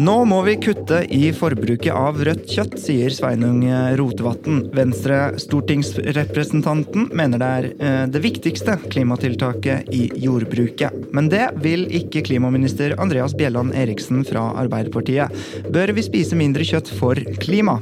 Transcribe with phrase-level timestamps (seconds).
[0.00, 3.60] Nå må vi kutte i forbruket av rødt kjøtt, sier Sveinung
[4.00, 4.72] Rotevatn.
[4.72, 11.12] Venstre-stortingsrepresentanten mener det er eh, det viktigste klimatiltaket i jordbruket.
[11.12, 15.28] Men det vil ikke klimaminister Andreas Bjelland Eriksen fra Arbeiderpartiet.
[15.68, 17.14] Bør vi spise mindre kjøtt for
[17.44, 17.76] klima?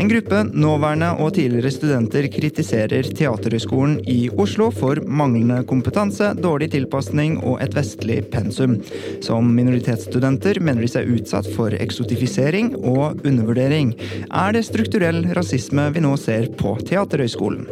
[0.00, 7.36] En gruppe nåværende og tidligere studenter kritiserer Teaterhøgskolen i Oslo for manglende kompetanse, dårlig tilpasning
[7.44, 8.78] og et vestlig pensum.
[9.20, 13.92] Som minoritetsstudenter mener de seg utsatt for eksotifisering og undervurdering.
[14.32, 17.68] Er det strukturell rasisme vi nå ser på Teaterhøgskolen?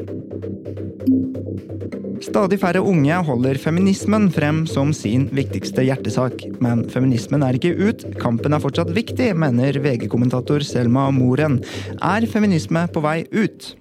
[2.28, 6.42] Stadig færre unge holder feminismen frem som sin viktigste hjertesak.
[6.60, 11.62] Men feminismen er ikke ut, kampen er fortsatt viktig, mener VG-kommentator Selma Moren.
[12.04, 13.72] Er feminisme på vei ut?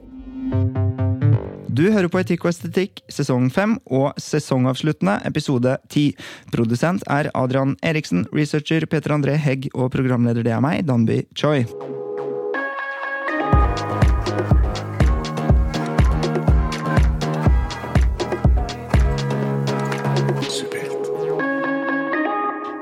[1.77, 6.07] Du hører på Etikk og estetikk, sesong fem og sesongavsluttende episode ti.
[6.55, 11.67] Produsent er Adrian Eriksen, researcher Peter André Hegg og programleder det er meg, Danby Choi.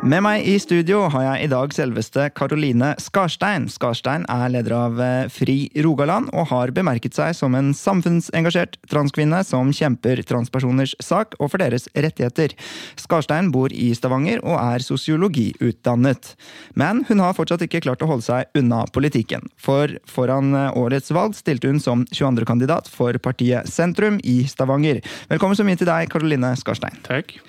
[0.05, 3.63] Med meg i studio har jeg i dag selveste Karoline Skarstein.
[3.73, 9.39] Skarstein er leder av eh, Fri Rogaland og har bemerket seg som en samfunnsengasjert transkvinne
[9.47, 12.53] som kjemper transpersoners sak og for deres rettigheter.
[13.01, 16.35] Skarstein bor i Stavanger og er sosiologiutdannet.
[16.77, 19.49] Men hun har fortsatt ikke klart å holde seg unna politikken.
[19.57, 25.01] For foran eh, årets valg stilte hun som 22.-kandidat for partiet Sentrum i Stavanger.
[25.33, 27.01] Velkommen så mye til deg, Karoline Skarstein.
[27.09, 27.39] Takk.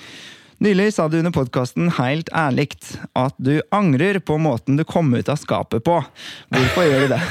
[0.58, 2.70] Nylig sa du under podkasten helt ærlig
[3.18, 5.98] at du angrer på måten du kom ut av skapet på.
[6.54, 7.20] Hvorfor gjør du det?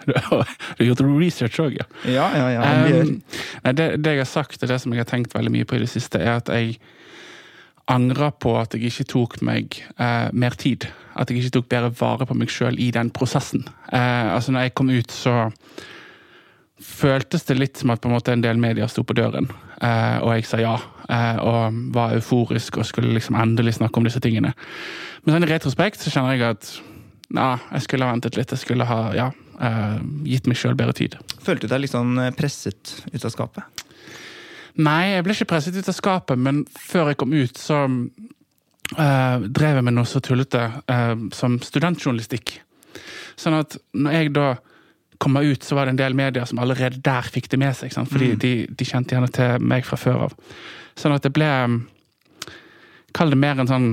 [0.00, 0.48] Du har
[0.80, 1.84] gjort research òg, ja.
[2.08, 2.62] Ja, ja, ja.
[2.88, 3.18] Um,
[3.66, 5.76] nei, det, det jeg har sagt, og det som jeg har tenkt veldig mye på
[5.76, 6.78] i det siste, er at jeg
[7.90, 10.88] angrer på at jeg ikke tok meg uh, mer tid.
[11.12, 13.66] At jeg ikke tok bedre vare på meg sjøl i den prosessen.
[13.92, 15.36] Uh, altså, når jeg kom ut, så
[16.84, 20.34] føltes det litt som at på en en del medier sto på døren, eh, og
[20.34, 20.76] jeg sa ja.
[21.08, 24.54] eh, og var euforisk og skulle liksom endelig snakke om disse tingene.
[25.24, 26.72] Men sånn i retrospekt så kjenner jeg at
[27.30, 28.50] ja, jeg skulle ha ventet litt.
[28.50, 29.30] Jeg skulle ha ja,
[29.60, 31.18] eh, gitt meg sjøl bedre tid.
[31.40, 33.86] Følte du deg litt sånn presset ut av skapet?
[34.80, 37.84] Nei, jeg ble ikke presset ut av skapet, men før jeg kom ut, så
[38.96, 42.60] eh, drev jeg med noe så tullete eh, som studentjournalistikk.
[43.40, 44.48] Sånn at når jeg da
[45.20, 47.92] kommer ut, så var det en del medier som allerede der fikk det med seg.
[48.08, 50.36] Fordi de, de kjente gjerne til meg fra før av.
[50.98, 51.50] Sånn at det ble
[53.10, 53.86] Kall det mer en sånn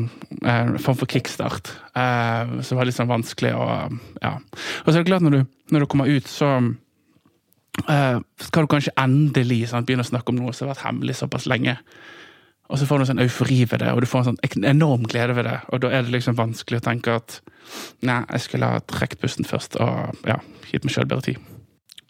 [0.45, 1.71] eh, form for kickstart.
[1.97, 3.65] Eh, som var litt sånn vanskelig å
[4.21, 4.35] Ja.
[4.37, 5.39] Og så er det klart, når du,
[5.73, 6.51] når du kommer ut, så
[7.89, 11.17] eh, skal du kanskje endelig sant, begynne å snakke om noe som har vært hemmelig
[11.17, 11.79] såpass lenge.
[12.67, 15.05] Og så får du en sånn eufori ved det, og du får en sånn enorm
[15.07, 15.59] glede ved det.
[15.71, 17.39] Og da er det liksom vanskelig å tenke at
[18.03, 20.41] nei, jeg skulle ha trukket pusten først og ja,
[20.71, 21.53] gitt meg sjøl bedre tid.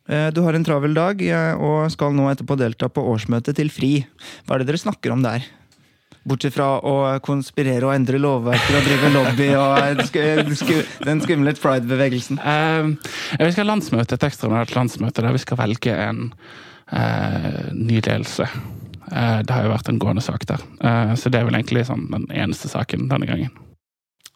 [0.09, 3.69] Eh, Du har en travel dag eh, og skal nå etterpå delta på årsmøtet til
[3.73, 3.94] FRI.
[4.47, 5.46] Hva er det dere snakker om der?
[6.28, 10.01] Bortsett fra å konspirere og endre lovverker og drive lobby og
[11.06, 12.41] den skumle pride-bevegelsen.
[12.41, 12.90] Eh,
[13.40, 16.25] vi skal ha landsmøte, et ekstraordinært landsmøte der vi skal velge en
[16.91, 18.47] uh, ny ledelse.
[19.12, 20.63] Eh, det har jo vært en gående sak der.
[20.84, 23.53] Eh, så det er vel egentlig sånn den eneste saken denne gangen.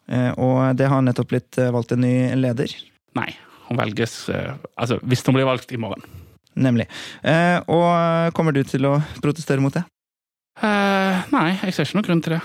[0.08, 2.72] Eh, Og det har nettopp blitt valgt en ny leder.
[3.14, 3.28] Nei,
[3.68, 4.28] hun velges
[4.76, 6.02] Altså, hvis hun blir valgt i morgen.
[6.56, 6.84] Nemlig.
[7.72, 9.84] Og kommer du til å protestere mot det?
[10.60, 12.42] Nei, jeg ser ikke noen grunn til det.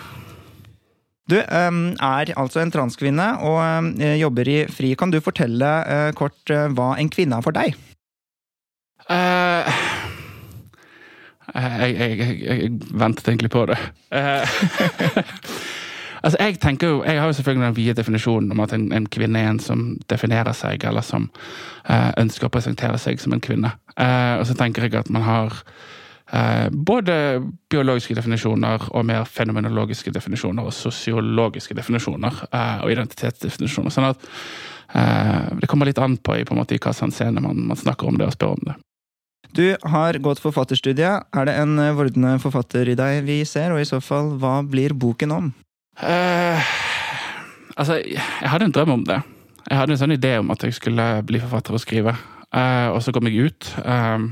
[1.27, 4.93] Du er altså en transkvinne og jobber i FRI.
[4.95, 7.75] Kan du fortelle kort hva en kvinne er for deg?
[9.11, 9.67] Eh,
[11.55, 13.77] jeg, jeg, jeg, jeg ventet egentlig på det.
[14.11, 14.55] Eh,
[16.23, 19.07] altså, jeg tenker jo, jeg har jo selvfølgelig den vide definisjonen om at en, en
[19.07, 21.29] kvinne er en som definerer seg, eller som
[21.89, 23.71] uh, ønsker å presentere seg som en kvinne.
[23.95, 25.55] Uh, og så tenker jeg at man har
[26.33, 27.39] uh, både
[27.71, 32.43] biologiske definisjoner og mer fenomenologiske definisjoner, og sosiologiske definisjoner,
[32.83, 33.93] og identitetsdefinisjoner.
[33.93, 34.27] Sånn at
[34.87, 38.29] det kommer litt an på på måte, i hva henseende man, man snakker om det
[38.29, 38.77] og spør om det.
[39.55, 41.29] Du har gått forfatterstudiet.
[41.31, 44.95] Er det en vordende forfatter i deg vi ser, og i så fall, hva blir
[44.97, 45.49] boken om?
[45.97, 46.61] Uh,
[47.75, 49.21] altså, jeg hadde en drøm om det.
[49.67, 52.13] Jeg hadde en sånn idé om at jeg skulle bli forfatter og skrive.
[52.53, 53.71] Uh, og så kom jeg ut.
[53.83, 54.29] Um,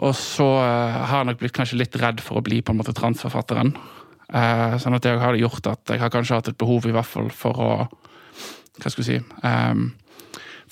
[0.00, 2.80] og så uh, har jeg nok blitt kanskje litt redd for å bli på en
[2.80, 3.74] måte transforfatteren.
[4.28, 7.30] sånn at det har gjort at jeg har kanskje hatt et behov i hvert fall
[7.32, 7.70] for å
[8.78, 9.86] Hva skal vi si um,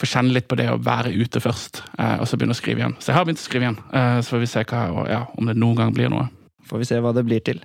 [0.01, 2.83] få kjenne litt på det å være ute først, eh, og så begynne å skrive
[2.83, 2.97] igjen.
[3.01, 3.79] Så jeg har begynt å skrive igjen.
[3.93, 6.29] Eh, så får vi se hva, ja, om det noen gang blir noe.
[6.67, 7.61] Får vi se hva det blir til.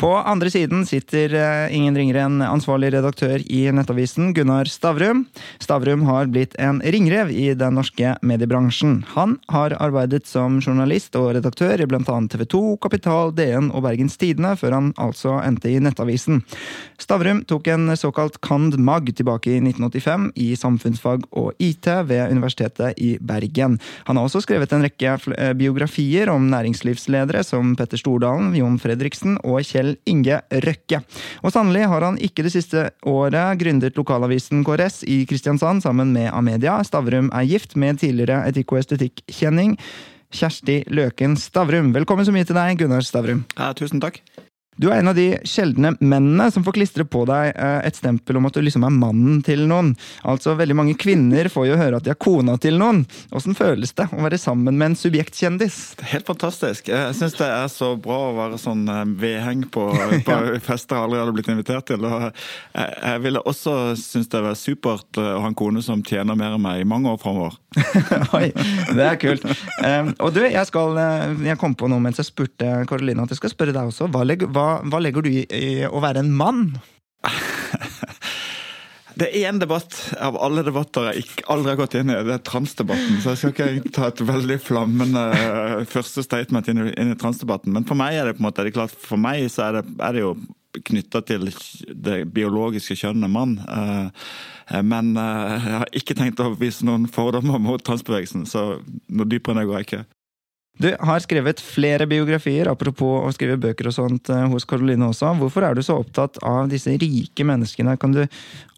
[0.00, 5.24] På andre siden sitter uh, ingen ringere enn ansvarlig redaktør i Nettavisen, Gunnar Stavrum.
[5.62, 9.00] Stavrum har blitt en ringrev i den norske mediebransjen.
[9.14, 12.02] Han har arbeidet som journalist og redaktør i bl.a.
[12.02, 16.42] TV 2, Kapital, DN og Bergens Tidende, før han altså endte i Nettavisen.
[17.00, 18.76] Stavrum tok en såkalt cand.
[18.78, 19.08] mag.
[19.12, 23.78] tilbake i 1985 i samfunnsfag og IT ved Universitetet i Bergen.
[24.06, 28.78] Han har også skrevet en rekke eh, biografier om næringslivsledere som Petter Stordalen, Jan, Jon
[28.80, 31.02] Fredriksen og Kjell Inge Røkke.
[31.42, 36.32] Og sannelig har han ikke det siste året gründet lokalavisen KRS i Kristiansand sammen med
[36.32, 36.80] Amedia.
[36.82, 39.76] Stavrum er gift med tidligere etikk- og estetikk-kjenning
[40.32, 41.92] Kjersti Løken Stavrum.
[41.92, 43.44] Velkommen så mye til deg, Gunnar Stavrum.
[43.58, 44.22] Ja, tusen takk.
[44.80, 48.38] Du er en av de sjeldne mennene som får klistre på deg eh, et stempel
[48.38, 49.90] om at du liksom er mannen til noen.
[50.24, 53.02] Altså, Veldig mange kvinner får jo høre at de er kona til noen.
[53.36, 55.76] Åssen føles det å være sammen med en subjektkjendis?
[55.98, 56.88] Det er helt fantastisk.
[56.88, 59.90] Jeg syns det er så bra å være sånn eh, vedheng på,
[60.28, 62.08] på fester jeg aldri hadde blitt invitert til.
[62.08, 62.30] Og
[62.72, 66.56] jeg ville også synes det var supert eh, å ha en kone som tjener mer
[66.56, 67.60] enn meg i mange år framover.
[68.38, 68.48] Oi,
[68.96, 69.44] det er kult.
[70.16, 70.96] Og du, jeg, skal,
[71.44, 74.08] jeg kom på noe mens jeg spurte Karolina at jeg skal spørre deg også.
[74.12, 76.66] Hva, hva legger du i, i å være en mann?
[79.12, 79.94] Det er én debatt
[80.24, 82.16] av alle debatter jeg ikke, aldri har gått inn i.
[82.26, 83.18] Det er transdebatten.
[83.20, 87.18] Så jeg skal ikke ta et veldig flammende eh, første statement inn i, inn i
[87.20, 87.74] transdebatten.
[87.74, 89.78] Men for meg er det på en måte, det er klart, for meg så er
[89.80, 90.32] det, er det jo
[90.88, 91.50] knytta til
[91.92, 93.58] det biologiske kjønnet mann.
[93.66, 94.24] Eh,
[94.72, 99.58] eh, men jeg har ikke tenkt å vise noen fordommer mot transbevegelsen, så noe dypere
[99.58, 100.04] enn det går jeg ikke.
[100.80, 105.34] Du har skrevet flere biografier, apropos å skrive bøker og sånt eh, hos Karoline også.
[105.38, 108.22] Hvorfor er du så opptatt av disse rike menneskene, kan du,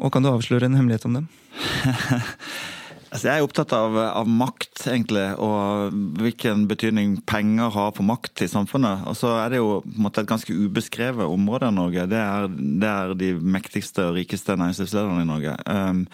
[0.01, 1.29] og kan du avsløre en hemmelighet om dem?
[3.15, 8.43] altså, jeg er opptatt av, av, makt, egentlig, og hvilken betydning penger har på makt
[8.43, 9.07] i samfunnet.
[9.09, 12.09] Og så er det jo måte, et ganske ubeskrevet område i Norge.
[12.11, 12.51] Det er,
[12.83, 15.57] det er de mektigste og rikeste næringslivslederne i Norge.
[15.71, 16.05] Um,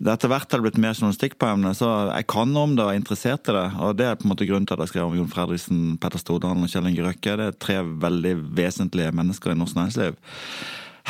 [0.00, 2.92] etter hvert har det blitt mer journalistikk på emnet, så jeg kan om det og
[2.92, 3.66] er interessert i det.
[3.84, 6.22] Og det er på en måte grunnen til at jeg skrev om Jon Fredriksen, Petter
[6.22, 7.36] Stordalen og Kjell Inge Røkke.
[7.36, 10.16] Det er tre veldig vesentlige mennesker i norsk næringsliv.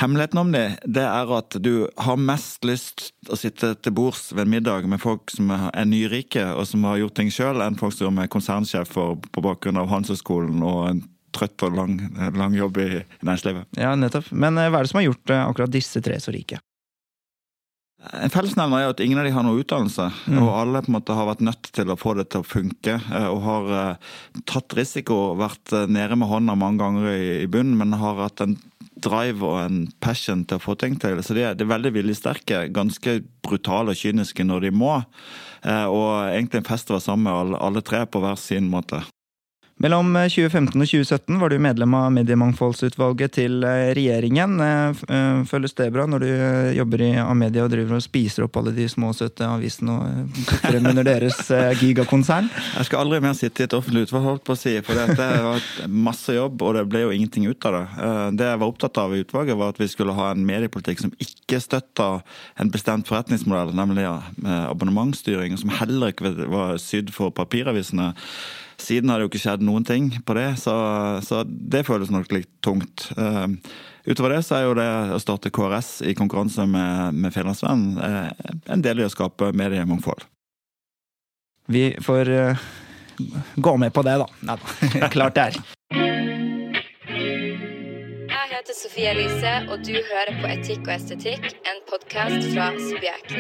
[0.01, 4.47] Hemmeligheten om det, det er at du har mest lyst å sitte til bords ved
[4.47, 7.95] en middag med folk som er nyrike og som har gjort ting sjøl, enn folk
[7.97, 11.03] som er konsernsjefer på bakgrunn av Handelshøyskolen og en
[11.37, 11.99] trøtt og lang,
[12.35, 12.89] lang jobb i
[13.21, 13.69] næringslivet.
[13.79, 14.33] Ja, nettopp.
[14.33, 16.59] Men eh, hva er det som har gjort eh, akkurat disse tre så rike?
[18.01, 20.07] En fellesnevner er at ingen av de har noe utdannelse.
[20.33, 20.39] Mm.
[20.41, 22.97] Og alle på en måte har vært nødt til å få det til å funke.
[22.97, 24.15] Eh, og har uh,
[24.49, 28.57] tatt risiko, vært nede med hånda mange ganger i, bunnen, men har hatt en
[29.01, 31.21] drive og en passion til å få ting til.
[31.25, 34.99] Så de er, de er veldig viljesterke, ganske brutale og kyniske når de må.
[35.65, 39.01] Og egentlig en fest å være sammen med alle, alle tre på hver sin måte.
[39.81, 44.59] Mellom 2015 eh, og 2017 var du medlem av mediemangfoldsutvalget til eh, regjeringen.
[44.61, 46.29] Eh, føles det bra når du
[46.77, 50.77] jobber i Amedia og driver og spiser opp alle de små, søte avisene og putter
[50.83, 51.41] under deres
[51.81, 52.53] gigakonsern?
[52.75, 55.17] Jeg skal aldri mer sitte i et offentlig utvalg, holdt på å si, for det
[55.17, 57.85] var masse jobb, og det ble jo ingenting ut av det.
[58.37, 61.17] Det jeg var opptatt av i utvalget, var at vi skulle ha en mediepolitikk som
[61.25, 62.13] ikke støtta
[62.61, 64.05] en bestemt forretningsmodell, nemlig
[64.45, 68.13] abonnementsstyring, som heller ikke var sydd for papiravisene.
[68.81, 70.75] Siden har det jo ikke skjedd noen ting på det, så,
[71.25, 73.11] så det føles nok litt tungt.
[73.19, 73.47] Uh,
[74.09, 78.31] utover det så er jo det å starte KRS i konkurranse med, med Fedrelandsvennen uh,
[78.73, 80.25] en del i å skape mediemangfold.
[81.71, 82.65] Vi får uh,
[83.57, 84.27] gå med på det, da.
[84.49, 84.65] Nei da.
[85.15, 85.61] Klart det er.
[88.31, 93.31] Jeg heter Sofie Elise, og du hører på Etikk og estetikk, en podkast fra Subjekt.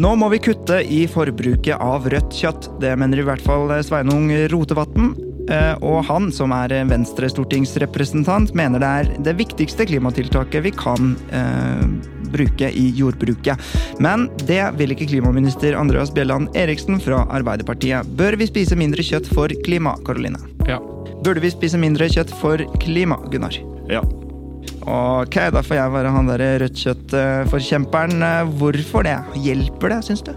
[0.00, 2.68] Nå må vi kutte i forbruket av rødt kjøtt.
[2.80, 5.10] Det mener i hvert fall Sveinung Rotevatn.
[5.50, 11.82] Eh, og han, som er Venstre-stortingsrepresentant, mener det er det viktigste klimatiltaket vi kan eh,
[12.30, 13.58] bruke i jordbruket.
[13.98, 18.14] Men det vil ikke klimaminister Andreas Bjelland Eriksen fra Arbeiderpartiet.
[18.16, 20.40] Bør vi spise mindre kjøtt for klima, Karoline?
[20.70, 20.78] Ja.
[21.20, 23.56] Burde vi spise mindre kjøtt for klima, Gunnar?
[23.92, 24.00] Ja.
[24.88, 28.24] Ok, da får jeg være han der rødt kjøtt-forkjemperen.
[28.60, 29.18] Hvorfor det?
[29.44, 30.32] Hjelper det, syns du?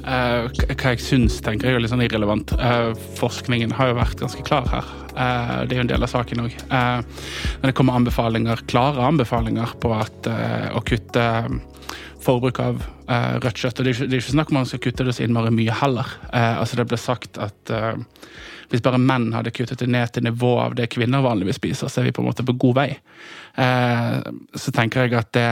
[0.00, 2.54] Uh, hva jeg syns, tenker jeg er litt sånn irrelevant.
[2.56, 4.92] Uh, forskningen har jo vært ganske klar her.
[5.12, 6.56] Uh, det er jo en del av saken òg.
[6.70, 11.24] Men det kommer anbefalinger, klare anbefalinger på at eh, å kutte
[12.24, 14.68] forbruk av eh, rødt kjøtt og det er, ikke, det er ikke snakk om man
[14.70, 16.12] skal kutte det så innmari mye heller.
[16.32, 18.02] Eh, altså Det ble sagt at eh,
[18.70, 22.00] hvis bare menn hadde kuttet det ned til nivå av det kvinner vanligvis spiser, så
[22.00, 22.90] er vi på en måte på god vei.
[23.58, 24.20] Eh,
[24.54, 25.46] så tenker jeg at det,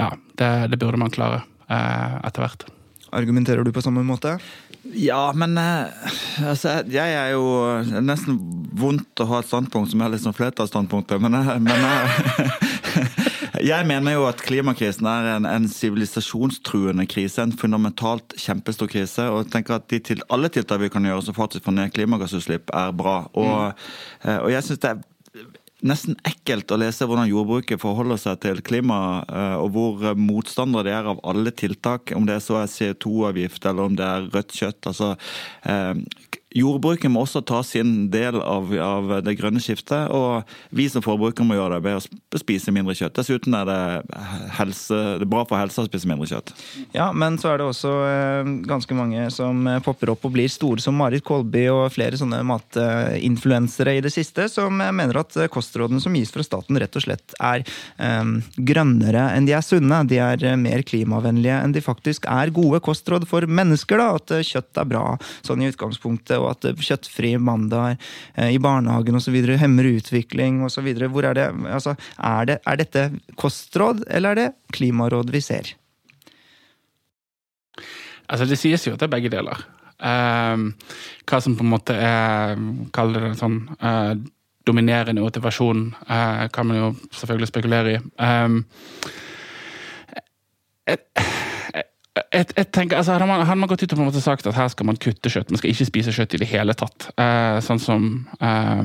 [0.00, 0.08] ja,
[0.40, 2.66] det, det burde man klare eh, etter hvert.
[3.14, 4.34] Argumenterer du på samme måte?
[4.98, 6.10] Ja, men eh,
[6.48, 7.44] altså, jeg er jo
[7.78, 8.36] er nesten
[8.78, 11.86] vondt å ha et standpunkt som er litt som flertallsstandpunktet, men, jeg- men
[13.64, 19.28] jeg, mener jo at klimakrisen er en, en sivilisasjonstruende krise, en fundamentalt kjempestor krise.
[19.32, 21.94] Og jeg tenker at de til, alle tiltak vi kan gjøre som faktisk får ned
[21.94, 23.20] klimagassutslipp, er bra.
[23.32, 23.72] Og,
[24.24, 24.34] mm.
[24.36, 25.02] og jeg synes det er
[25.86, 30.94] nesten ekkelt å lese hvordan jordbruket forholder seg til klima, eh, og hvor motstandere de
[30.96, 34.90] er av alle tiltak, om det så er CO2-avgift eller om det er rødt kjøtt.
[34.90, 35.12] Altså,
[35.70, 35.94] eh,
[36.56, 41.46] jordbruket må også ta sin del av, av det grønne skiftet, og vi som forbrukere
[41.46, 43.16] må gjøre det ved å spise mindre kjøtt.
[43.18, 43.80] Dessuten er det,
[44.56, 46.54] helse, det er bra for helsa å spise mindre kjøtt.
[46.96, 50.48] Ja, men så er det også eh, ganske mange som eh, popper opp og blir
[50.52, 55.36] store, som Marit Kolby og flere sånne matinfluensere i det siste, som eh, mener at
[55.52, 60.00] kostrådene som gis fra staten, rett og slett er eh, grønnere enn de er sunne.
[60.08, 64.00] De er mer klimavennlige enn de faktisk er gode kostråd for mennesker.
[64.00, 65.04] da, At kjøtt er bra
[65.44, 67.96] sånn i utgangspunktet, og at kjøttfri mandag
[68.34, 69.36] eh, i barnehagen osv.
[69.60, 70.88] hemmer utvikling osv.
[71.08, 73.04] Hvor er det Altså, er, det, er dette
[73.36, 75.74] kostråd, eller er det klimaråd vi ser?
[78.28, 79.62] Altså, det sies jo at det er begge deler.
[79.98, 80.70] Uh,
[81.26, 82.52] hva som på en måte er
[82.94, 84.12] Kall det sånn uh,
[84.68, 88.00] dominerende motivasjon, uh, kan man jo selvfølgelig spekulere i.
[90.88, 91.00] Jeg,
[92.32, 94.48] jeg, jeg, tenker, altså, hadde, man, hadde man gått ut og på en måte sagt
[94.48, 97.10] at her skal man kutte kjøtt, man skal ikke spise kjøtt i det hele tatt,
[97.20, 98.08] eh, sånn som
[98.40, 98.84] eh,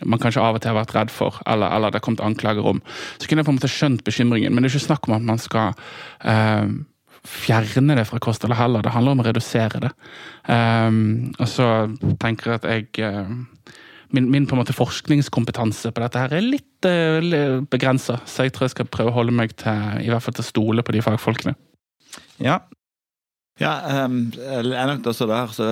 [0.00, 2.66] man kanskje av og til har vært redd for, eller, eller det har kommet anklager
[2.72, 2.80] om,
[3.18, 4.54] så kunne jeg på en måte skjønt bekymringen.
[4.54, 5.74] Men det er ikke snakk om at man skal
[6.24, 6.72] eh,
[7.26, 8.84] fjerne det fra kostholdet heller.
[8.84, 9.92] Det handler om å redusere det.
[10.48, 11.68] Um, og så
[12.22, 13.34] tenker jeg at jeg eh,
[14.16, 18.56] min, min på en måte forskningskompetanse på dette her er litt uh, begrensa, så jeg
[18.56, 20.96] tror jeg skal prøve å holde meg til i hvert fall til å stole på
[20.96, 21.54] de fagfolkene.
[22.40, 22.60] Ja,
[23.60, 25.50] Ja, ehm, jeg er nok også der.
[25.52, 25.66] Så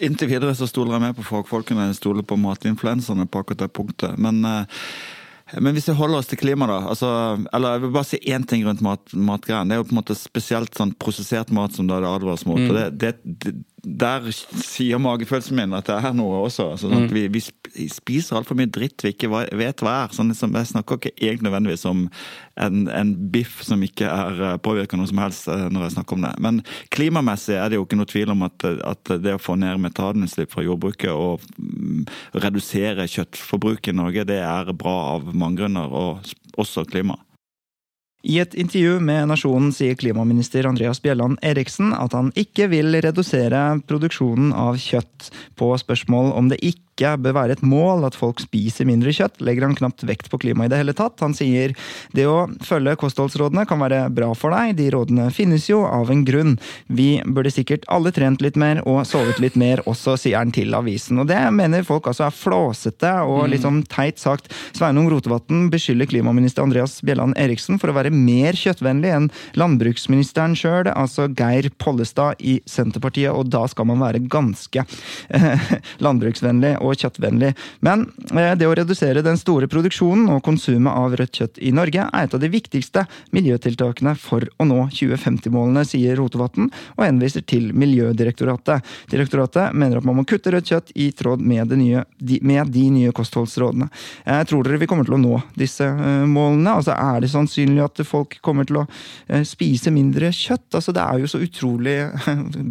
[0.00, 1.90] inntil videre så stoler jeg mer på fagfolkene.
[1.90, 4.16] Jeg stoler på matinfluenserne på akkurat det punktet.
[4.16, 4.64] Men, eh,
[5.60, 6.78] men hvis vi holder oss til klima, da.
[6.88, 7.10] Altså,
[7.52, 9.68] eller jeg vil bare si én ting rundt mat, matgreiene.
[9.68, 12.64] Det er jo på en måte spesielt sånn prosessert mat som det advares mot.
[12.64, 13.12] og det, det,
[13.44, 13.54] det
[13.84, 16.70] der sier magefølelsen min at det er noe også.
[16.74, 20.14] Altså, sånn at vi, vi sp- spiser altfor mye dritt vi ikke vet hva er.
[20.16, 22.04] Sånn, liksom, jeg snakker ikke egentlig nødvendigvis om
[22.64, 26.24] en, en biff som ikke er påvirka noe som helst eh, når jeg snakker om
[26.26, 26.32] det.
[26.46, 26.62] Men
[26.94, 30.54] klimamessig er det jo ikke noe tvil om at, at det å få ned metanutslipp
[30.54, 32.06] fra jordbruket og mm,
[32.46, 37.18] redusere kjøttforbruket i Norge, det er bra av mange grunner, og også klima.
[38.24, 43.60] I et intervju med Nasjonen sier klimaminister Andreas Bjelland Eriksen at han ikke vil redusere
[43.84, 45.28] produksjonen av kjøtt.
[45.60, 49.66] På spørsmål om det ikke bør være et mål at folk spiser mindre kjøtt, legger
[49.66, 51.18] han knapt vekt på klima i det hele tatt.
[51.24, 51.74] Han sier
[52.14, 56.24] det å følge kostholdsrådene kan være bra for deg, de rådene finnes jo av en
[56.26, 56.56] grunn.
[56.86, 60.74] Vi burde sikkert alle trent litt mer og sovet litt mer også, sier han til
[60.76, 61.18] avisen.
[61.22, 64.52] Og det mener folk altså er flåsete og litt sånn teit sagt.
[64.76, 70.90] Sveinung Rotevatn beskylder klimaminister Andreas Bjelland Eriksen for å være mer kjøttvennlig enn landbruksministeren sjøl,
[70.92, 75.68] altså Geir Pollestad i Senterpartiet, og da skal man være ganske eh,
[76.04, 77.52] landbruksvennlig og kjøttvennlig.
[77.84, 82.06] Men eh, det å redusere den store produksjonen og konsumet av rødt kjøtt i Norge
[82.06, 87.70] er et av de viktigste miljøtiltakene for å nå 2050-målene, sier Rotevatn, og henviser til
[87.76, 88.84] Miljødirektoratet.
[89.12, 92.04] Direktoratet mener at man må kutte rødt kjøtt i tråd med, nye,
[92.42, 93.90] med de nye kostholdsrådene.
[94.26, 96.76] Jeg tror dere vi kommer til å nå disse eh, målene?
[96.78, 100.70] Altså, Er det sannsynlig at folk kommer til å eh, spise mindre kjøtt?
[100.72, 101.98] Altså, Det er jo så utrolig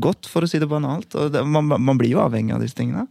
[0.05, 1.15] godt, for å si det banalt.
[1.45, 3.07] man, man blir jo avhengig av disse tingene.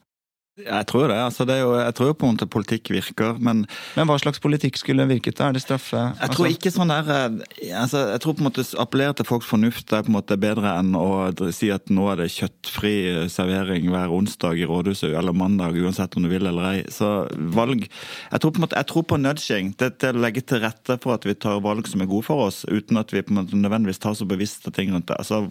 [0.61, 1.17] Jeg tror det.
[1.17, 3.63] altså det er jo, Jeg tror jo på en måte politikk virker, men
[3.97, 5.49] Men hva slags politikk skulle virket da?
[5.49, 5.97] Er det straffe?
[5.97, 9.25] jeg tror altså- ikke sånn der eh, altså Jeg tror på en måte appellere til
[9.25, 13.31] folks fornuft er på en måte bedre enn å si at nå er det kjøttfri
[13.33, 16.85] servering hver onsdag i rådhuset eller mandag, uansett om du vil eller ei.
[16.91, 19.75] Så valg Jeg tror på en måte, jeg tror på nudging.
[19.79, 22.49] Det det å legge til rette for at vi tar valg som er gode for
[22.49, 25.17] oss, uten at vi på en måte nødvendigvis tar så bevisste ting rundt det.
[25.17, 25.51] Altså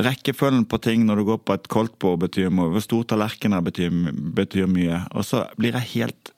[0.00, 3.90] Rekkefølgen på ting når du går på et koldtbord betyr hvor stor tallerken er betyr,
[4.34, 5.04] betyr mye.
[5.14, 6.34] Og så blir jeg helt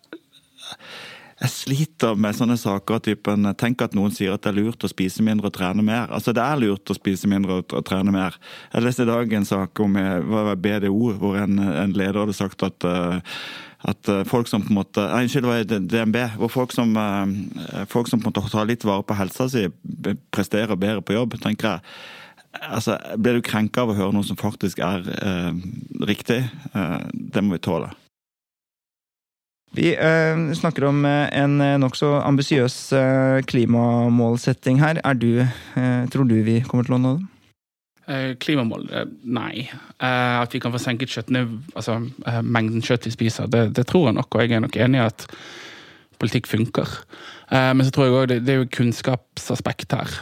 [1.42, 4.90] jeg sliter med sånne saker typen Tenk at noen sier at det er lurt å
[4.90, 6.06] spise mindre og trene mer.
[6.14, 8.36] Altså, det er lurt å spise mindre og, trene mer.
[8.70, 12.62] Jeg leste i dag en sak om eh, BDO, hvor en, en leder hadde sagt
[12.66, 13.36] at eh,
[13.82, 16.18] at eh, folk som på en måte Nei, unnskyld, det var DNB.
[16.38, 16.94] Hvor folk som,
[17.90, 19.66] folk som på en måte tar litt vare på helsa si,
[20.30, 21.96] presterer bedre på jobb, tenker jeg.
[22.60, 25.52] Altså, Blir du krenka av å høre noe som faktisk er eh,
[26.04, 26.42] riktig?
[26.74, 27.88] Eh, det må vi tåle.
[29.72, 35.00] Vi eh, snakker om eh, en eh, nokså ambisiøs eh, klimamålsetting her.
[35.00, 37.28] Er du, eh, tror du vi kommer til å nå den?
[38.12, 38.88] Eh, Klimamål?
[38.92, 39.68] eh, Nei.
[39.96, 41.16] Eh, At vi kan få senket
[41.72, 44.76] altså eh, mengden kjøtt vi spiser, det, det tror jeg nok, og jeg er nok
[44.76, 45.26] enig i at
[46.20, 46.98] politikk funker.
[47.48, 50.18] Eh, Men så tror jeg òg det, det er jo kunnskapsaspekt her.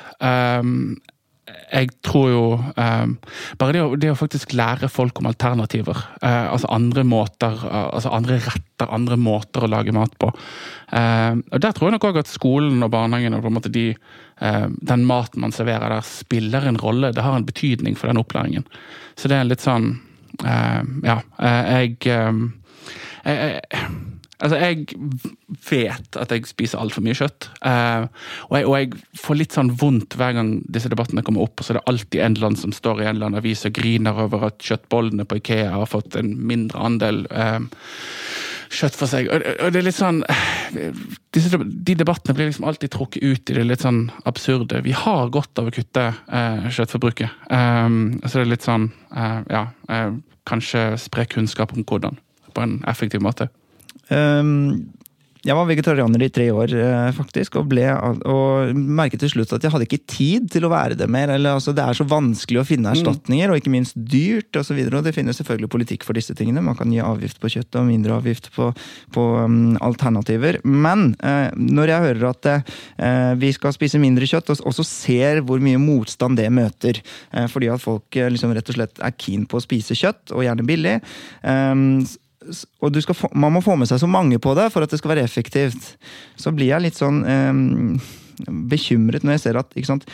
[1.70, 3.14] Jeg tror jo um,
[3.60, 7.90] Bare det å, det å faktisk lære folk om alternativer, uh, altså andre måter, uh,
[7.94, 10.32] altså andre retter, andre måter å lage mat på.
[10.90, 13.72] Uh, og Der tror jeg nok òg at skolen og barnehagen og på en måte
[13.72, 13.88] de,
[14.40, 17.12] den maten man serverer der, spiller en rolle.
[17.12, 18.64] Det har en betydning for den opplæringen.
[19.20, 19.92] Så det er litt sånn
[20.40, 23.84] Ja, jeg, jeg
[24.40, 24.86] Altså, jeg
[25.68, 27.50] vet at jeg spiser altfor mye kjøtt.
[27.60, 28.06] Uh,
[28.48, 31.66] og, jeg, og jeg får litt sånn vondt hver gang disse debattene kommer opp, og
[31.66, 33.74] så er det alltid en eller annen som står i en eller annen avis og
[33.76, 37.60] griner over at kjøttbollene på Ikea har fått en mindre andel uh,
[38.72, 39.28] kjøtt for seg.
[39.28, 40.22] Og, og det er litt sånn
[41.34, 44.80] disse, De debattene blir liksom alltid trukket ut i det litt sånn absurde.
[44.86, 47.44] Vi har godt av å kutte uh, kjøttforbruket.
[47.52, 49.66] Um, så det er litt sånn Ja,
[50.48, 52.16] kanskje spre kunnskap om hvordan,
[52.54, 53.50] på en effektiv måte.
[54.10, 54.88] Ehm,
[55.40, 57.86] jeg var vegetarianer i tre år, eh, faktisk, og, ble,
[58.28, 61.30] og merket til slutt at jeg hadde ikke tid til å være det mer.
[61.32, 64.76] Eller, altså, det er så vanskelig å finne erstatninger, og ikke minst dyrt Og, så
[64.76, 66.60] videre, og det finnes selvfølgelig politikk for disse tingene.
[66.60, 68.68] Man kan gi avgift på kjøtt og mindre avgift på,
[69.16, 70.60] på um, alternativer.
[70.62, 75.40] Men eh, når jeg hører at eh, vi skal spise mindre kjøtt, og også ser
[75.40, 77.00] hvor mye motstand det møter,
[77.32, 80.34] eh, fordi at folk eh, liksom rett og slett er keen på å spise kjøtt,
[80.36, 80.98] og gjerne billig
[82.04, 82.18] s-
[82.80, 85.14] og få, man må få med seg så mange på det for at det skal
[85.14, 85.94] være effektivt.
[86.40, 88.08] Så blir jeg litt sånn eh,
[88.48, 90.06] bekymret når jeg ser at sant?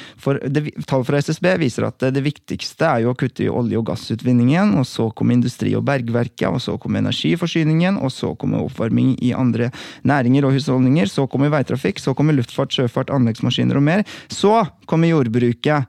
[0.50, 3.78] Det, Tall fra SSB viser at det, det viktigste er jo å kutte i olje-
[3.78, 8.66] og gassutvinningen, og så kommer industri og bergverket, og så kommer energiforsyningen, og så kommer
[8.66, 9.70] oppvarming i andre
[10.06, 14.06] næringer og husholdninger, så kommer veitrafikk, så kommer luftfart, sjøfart, anleggsmaskiner og mer.
[14.32, 14.58] Så
[14.90, 15.86] kommer jordbruket.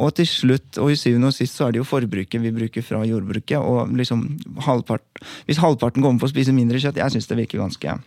[0.00, 2.84] Og til slutt, og i syvende og sist, så er det jo forbruket vi bruker
[2.84, 3.58] fra jordbruket.
[3.58, 4.24] Og liksom
[4.64, 5.04] halvpart,
[5.48, 7.98] hvis halvparten kommer på å spise mindre kjøtt, jeg syns det virker ganske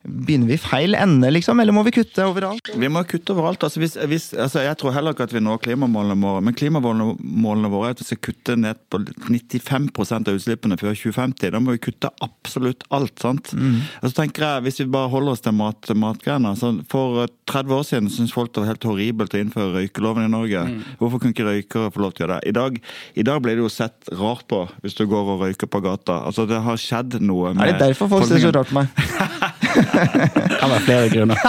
[0.00, 1.58] Begynner vi i feil ende, liksom?
[1.60, 2.70] Eller må vi kutte overalt?
[2.72, 3.60] Vi må kutte overalt.
[3.66, 6.40] Altså, hvis, hvis, altså, jeg tror heller ikke at vi når klimamålene våre.
[6.46, 11.52] Men klimamålene våre er at vi skal kutte ned på 95% av utslippene før 2050.
[11.52, 13.12] Da må vi kutte absolutt alt.
[13.20, 13.52] sant?
[13.52, 17.76] Og så tenker jeg, Hvis vi bare holder oss til mat, matgreiene så For 30
[17.76, 20.64] år siden syntes folk det var helt horribelt å innføre røykeloven i Norge.
[20.96, 22.48] Hvorfor kunne ikke røykere få lov til å gjøre det?
[22.48, 22.80] I dag,
[23.20, 26.22] I dag blir det jo sett rart på hvis du går og røyker på gata.
[26.24, 28.88] Altså, Det har skjedd noe med Er det derfor folk ser så rart på meg?
[30.60, 31.38] Kan være flere grunner.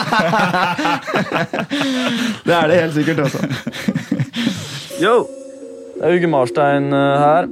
[2.47, 3.39] Det er det helt sikkert også.
[5.03, 5.15] Yo!
[5.95, 7.43] Det er Uge Marstein eh, her,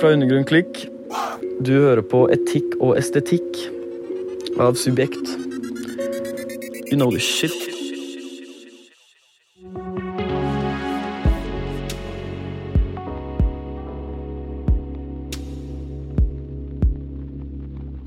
[0.00, 0.72] fra Undergrunn Klikk.
[1.64, 3.50] Du hører på Etikk og estetikk
[4.60, 5.26] av Subjekt.
[6.90, 7.83] You know the shit.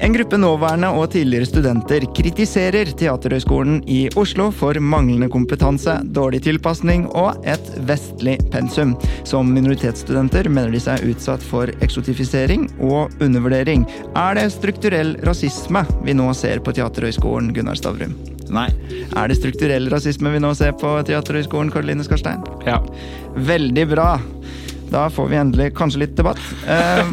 [0.07, 7.03] En gruppe nåværende og tidligere studenter kritiserer Teaterhøgskolen i Oslo for manglende kompetanse, dårlig tilpasning
[7.11, 8.93] og et vestlig pensum.
[9.27, 13.83] Som minoritetsstudenter mener de seg utsatt for eksotifisering og undervurdering.
[14.15, 18.15] Er det strukturell rasisme vi nå ser på Teaterhøgskolen, Gunnar Stavrum?
[18.47, 18.69] Nei.
[19.11, 22.47] Er det strukturell rasisme vi nå ser på Teaterhøgskolen, Karoline Skarstein?
[22.63, 22.79] Ja.
[23.35, 24.13] Veldig bra.
[24.91, 26.39] Da får vi endelig kanskje litt debatt.
[26.67, 27.11] Eh,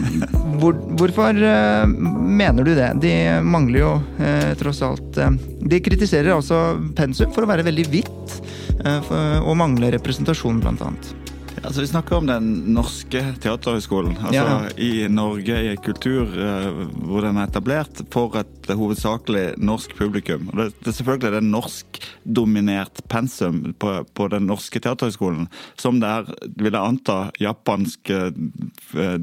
[0.61, 2.93] hvor, hvorfor eh, mener du det?
[3.03, 5.19] De mangler jo eh, tross alt
[5.65, 6.61] De kritiserer altså
[6.97, 8.41] pensum for å være veldig hvitt
[8.85, 11.24] og mangle representasjon, blant annet.
[11.65, 14.17] Altså, Vi snakker om Den norske teaterhøgskolen.
[14.21, 14.69] Altså Ja.
[14.77, 16.71] i Norge, i en kultur eh,
[17.07, 20.51] hvor den er etablert for et hovedsakelig norsk publikum.
[20.53, 26.01] Og det, det er selvfølgelig det er norskdominert pensum på, på Den norske teaterhøgskolen, som
[26.01, 28.31] det er, vil jeg anta, japansk eh,
[29.01, 29.17] eh,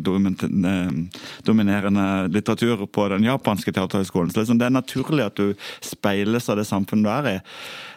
[1.45, 4.31] dominerende litteratur på den japanske teaterhøgskolen.
[4.31, 7.39] Så det sånn, det er naturlig at du speiles av det samfunnet du er i.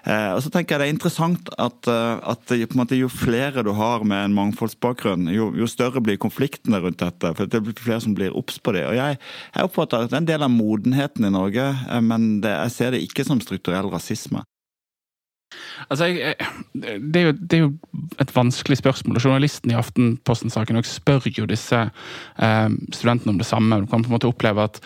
[0.04, 3.72] Eh, og så tenker jeg Det er interessant at, eh, at måte, jo flere du
[3.72, 7.34] har med en mangfoldsbakgrunn, jo, jo større blir konfliktene rundt dette.
[7.34, 8.84] for Det blir flere som blir obs på det.
[8.86, 9.18] Og jeg,
[9.54, 12.76] jeg oppfatter at det er en del av modenheten i Norge, eh, men det, jeg
[12.76, 14.44] ser det ikke som strukturell rasisme.
[15.88, 16.34] Altså, jeg,
[16.74, 17.72] det, er jo, det er jo
[18.22, 23.80] et vanskelig spørsmål, og journalisten i Aftenposten-saken spør jo disse eh, studentene om det samme.
[23.82, 24.80] Du kan på en måte oppleve at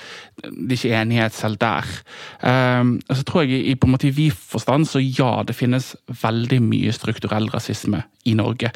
[0.45, 1.89] det ikke er enighet selv der.
[2.43, 5.95] Eh, så tror jeg i, på en måte i vid forstand så ja, det finnes
[6.23, 8.73] veldig mye strukturell rasisme i Norge.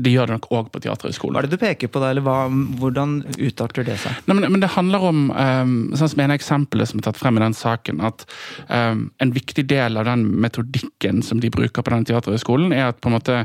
[0.00, 1.36] Det gjør det nok òg på Teaterhøgskolen.
[1.36, 2.36] Hva er det du peker på da, eller hva,
[2.80, 4.22] hvordan utarter det seg?
[4.26, 7.40] Nei, men, men det handler om, um, sånn som en eksempel som er tatt frem
[7.40, 8.24] i den saken, at
[8.68, 13.00] um, en viktig del av den metodikken som de bruker på den teaterhøgskolen, er at
[13.02, 13.40] på en måte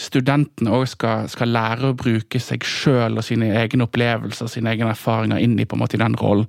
[0.00, 4.92] studentene òg skal, skal lære å bruke seg sjøl og sine egne opplevelser, sine egne
[4.94, 6.48] erfaringer inn i på en måte i den rollen.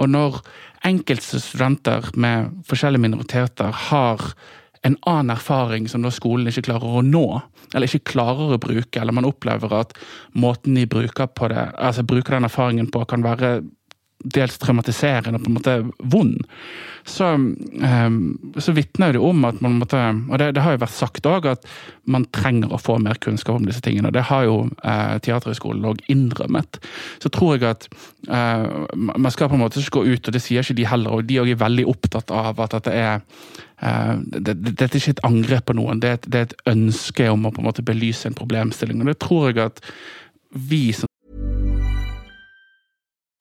[0.00, 0.40] Og når
[0.88, 4.32] enkelte studenter med forskjellige minoriteter har
[4.82, 7.26] en annen erfaring som da skolen ikke klarer å nå,
[7.72, 9.94] eller ikke klarer å bruke, eller man opplever at
[10.34, 13.60] måten de bruker, det, altså bruker den erfaringen på, kan være
[14.24, 15.76] dels traumatiserende og på en måte
[16.12, 16.36] vond,
[17.04, 18.18] så, um,
[18.58, 19.98] så vitner det om at man måtte
[20.30, 21.66] Og det, det har jo vært sagt òg, at
[22.06, 24.10] man trenger å få mer kunnskap om disse tingene.
[24.10, 26.78] og Det har jo eh, Teaterhøgskolen òg innrømmet.
[27.22, 27.86] Så tror jeg at
[28.28, 31.18] eh, man skal på en måte ikke gå ut, og det sier ikke de heller,
[31.18, 33.20] og de òg er veldig opptatt av at dette er
[33.82, 36.50] uh, det, det, Dette er ikke et angrep på noen, det er, et, det er
[36.50, 39.02] et ønske om å på en måte belyse en problemstilling.
[39.02, 39.82] og det tror jeg at
[40.52, 41.10] vi som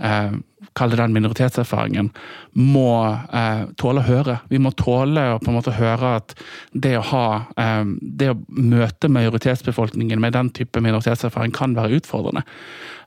[0.00, 0.32] eh,
[0.78, 2.06] Kall det den minoritetserfaringen,
[2.56, 4.38] må eh, tåle å høre.
[4.48, 6.32] Vi må tåle å på en måte høre at
[6.72, 7.26] det å ha
[7.60, 12.46] eh, Det å møte majoritetsbefolkningen med den type minoritetserfaring kan være utfordrende.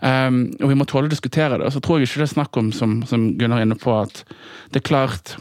[0.01, 1.65] Um, og vi må tåle å diskutere det.
[1.65, 3.95] Og så tror jeg ikke det er snakk om, som, som Gunnar er inne på,
[3.97, 4.21] at
[4.73, 5.37] det er klart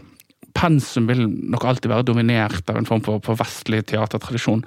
[0.54, 4.64] pensum vil nok alltid være dominert av en form for, for vestlig teatertradisjon.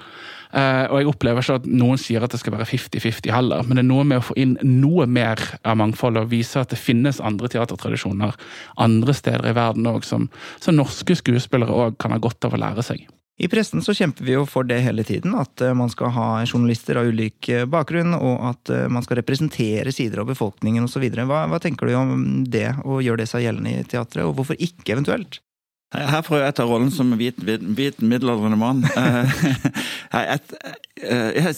[0.56, 3.76] Eh, og jeg opplever ikke at noen sier at det skal være 50-50 heller, men
[3.76, 6.80] det er noe med å få inn noe mer av mangfoldet og vise at det
[6.80, 8.36] finnes andre teatertradisjoner
[8.80, 10.30] andre steder i verden òg, som,
[10.62, 13.08] som norske skuespillere òg kan ha godt av å lære seg.
[13.38, 16.28] I pressen så kjemper vi jo for det hele tiden, at eh, man skal ha
[16.42, 21.04] journalister av ulik eh, bakgrunn, og at eh, man skal representere sider av befolkningen osv.
[21.14, 24.58] Hva, hva tenker du om det, og gjør det seg gjeldende i teatret, og hvorfor
[24.58, 25.38] ikke eventuelt?
[25.94, 28.82] Her prøver jeg å ta rollen som hvit, hvit, middelaldrende mann.
[28.84, 29.38] Eh,
[30.12, 30.40] jeg, jeg,
[31.00, 31.54] jeg,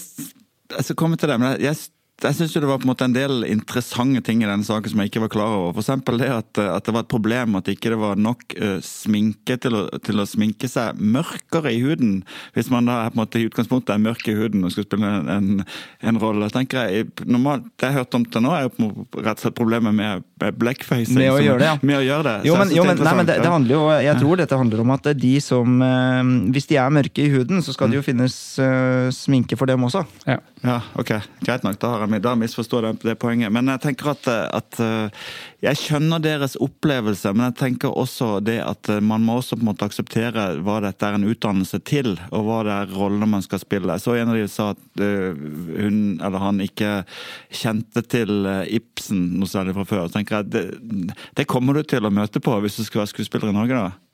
[0.77, 1.81] jeg skal komme til det, men jeg,
[2.27, 5.01] jeg syns det var på en måte en del interessante ting i denne saken som
[5.03, 5.81] jeg ikke var klar over.
[5.81, 9.57] Eksempel det at, at det var et problem at ikke det var nok uh, sminke
[9.63, 12.21] til å, til å, sminke seg mørkere i huden.
[12.57, 15.13] Hvis man da på en måte i utgangspunktet er mørk i huden og skal spille
[15.21, 15.65] en, en,
[16.11, 16.51] en rolle.
[16.53, 19.59] tenker jeg, normalt, Det jeg har hørt om til nå, er jo rett og slett
[19.59, 21.17] problemet med, med blackfacing.
[21.19, 21.79] Med å gjøre det, ja.
[21.83, 22.37] Med å gjøre det.
[22.51, 24.85] Jo, men, jo, det men, nei, men det, det handler jo, jeg tror dette handler
[24.85, 28.05] om at de som eh, Hvis de er mørke i huden, så skal det jo
[28.05, 30.05] finnes uh, sminke for dem også.
[30.29, 30.41] Ja.
[30.61, 31.11] Ja, ok.
[31.41, 31.79] Greit nok.
[31.81, 33.49] Da har jeg da misforstår det poenget.
[33.53, 35.29] Men jeg tenker at, at uh,
[35.65, 39.65] Jeg skjønner deres opplevelse, men jeg tenker også det at uh, man må også på
[39.65, 43.47] en måte akseptere hva dette er en utdannelse til, og hva det er rollene man
[43.47, 43.97] skal spille.
[43.97, 46.93] Jeg så en av de sa at hun eller han ikke
[47.57, 50.07] kjente til Ibsen noe særlig fra før.
[50.09, 53.15] Så tenker jeg det, det kommer du til å møte på hvis du skal være
[53.15, 54.10] skuespiller i Norge, da.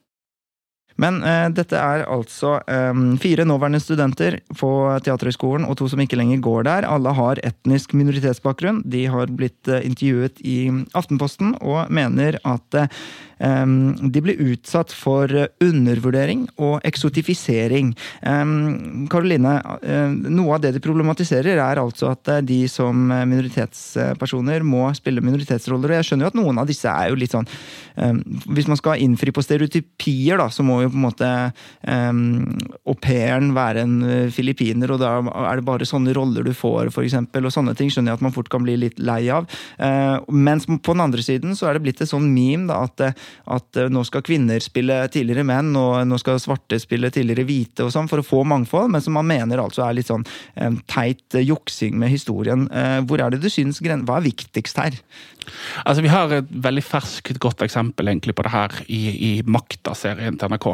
[1.01, 4.71] Men eh, dette er altså eh, fire nåværende studenter på
[5.05, 6.89] Teaterhøgskolen og to som ikke lenger går der.
[6.89, 8.83] Alle har etnisk minoritetsbakgrunn.
[8.89, 10.59] De har blitt eh, intervjuet i
[10.97, 12.89] Aftenposten og mener at eh,
[13.39, 15.29] de blir utsatt for
[15.61, 17.93] undervurdering og eksotifisering.
[19.13, 19.55] Karoline,
[20.25, 25.93] noe av det de problematiserer, er altså at de som minoritetspersoner må spille minoritetsroller.
[25.93, 27.49] og Jeg skjønner jo at noen av disse er jo litt sånn
[28.53, 31.31] Hvis man skal innfri på stereotypier, da, så må jo på en måte
[32.87, 33.97] au pairen være en
[34.33, 35.19] filippiner, og da
[35.51, 37.19] er det bare sånne roller du får, f.eks.
[37.37, 39.49] Og sånne ting skjønner jeg at man fort kan bli litt lei av.
[40.33, 43.26] Mens på den andre siden så er det blitt et sånn meme da, at
[43.57, 47.87] at eh, nå skal kvinner spille tidligere menn, og nå skal svarte spille tidligere hvite,
[47.87, 50.81] og sånn, for å få mangfold, men som man mener altså er litt sånn um,
[50.91, 52.67] teit eh, juksing med historien.
[53.07, 54.97] Hvor er det du syns Hva er viktigst her?
[55.85, 60.39] Altså, Vi har et veldig ferskt, godt eksempel egentlig på det her i, i Makta-serien
[60.39, 60.69] til NRK.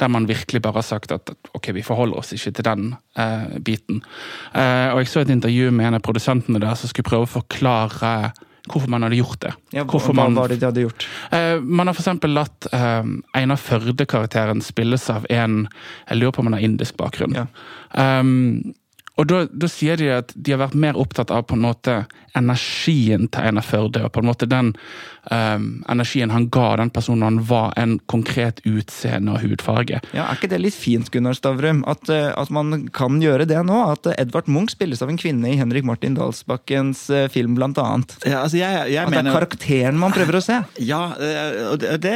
[0.00, 3.58] Der man virkelig bare har sagt at ok, vi forholder oss ikke til den eh,
[3.64, 4.02] biten.
[4.54, 7.34] Eh, og Jeg så et intervju med en av produsentene der som skulle prøve å
[7.38, 8.32] forklare
[8.70, 9.52] hvorfor man hadde gjort det.
[9.76, 11.06] Ja, hva man, var det de hadde gjort?
[11.32, 12.26] Uh, man har f.eks.
[12.28, 13.04] latt uh,
[13.36, 15.64] Einar Førde-karakteren spilles av en
[16.08, 17.36] Jeg lurer på om han har indisk bakgrunn.
[17.36, 17.46] Ja.
[17.92, 18.74] Um,
[19.18, 21.94] og da, da, sier de at de har vært mer opptatt av på en måte
[22.36, 24.74] energien til Einar Førde, og på en måte den
[25.30, 30.00] um, energien han ga den personen han var, en konkret utseende og hudfarge.
[30.12, 33.60] Ja, Er ikke det litt fint, Gunnar Stavrum, at, uh, at man kan gjøre det
[33.66, 33.78] nå?
[33.92, 38.16] At Edvard Munch spilles av en kvinne i Henrik Martin Dalsbakkens uh, film, blant annet.
[38.24, 40.60] Ja, altså jeg, jeg at det er karakteren man prøver å se?
[40.88, 41.10] Ja,
[41.68, 42.12] og det, det,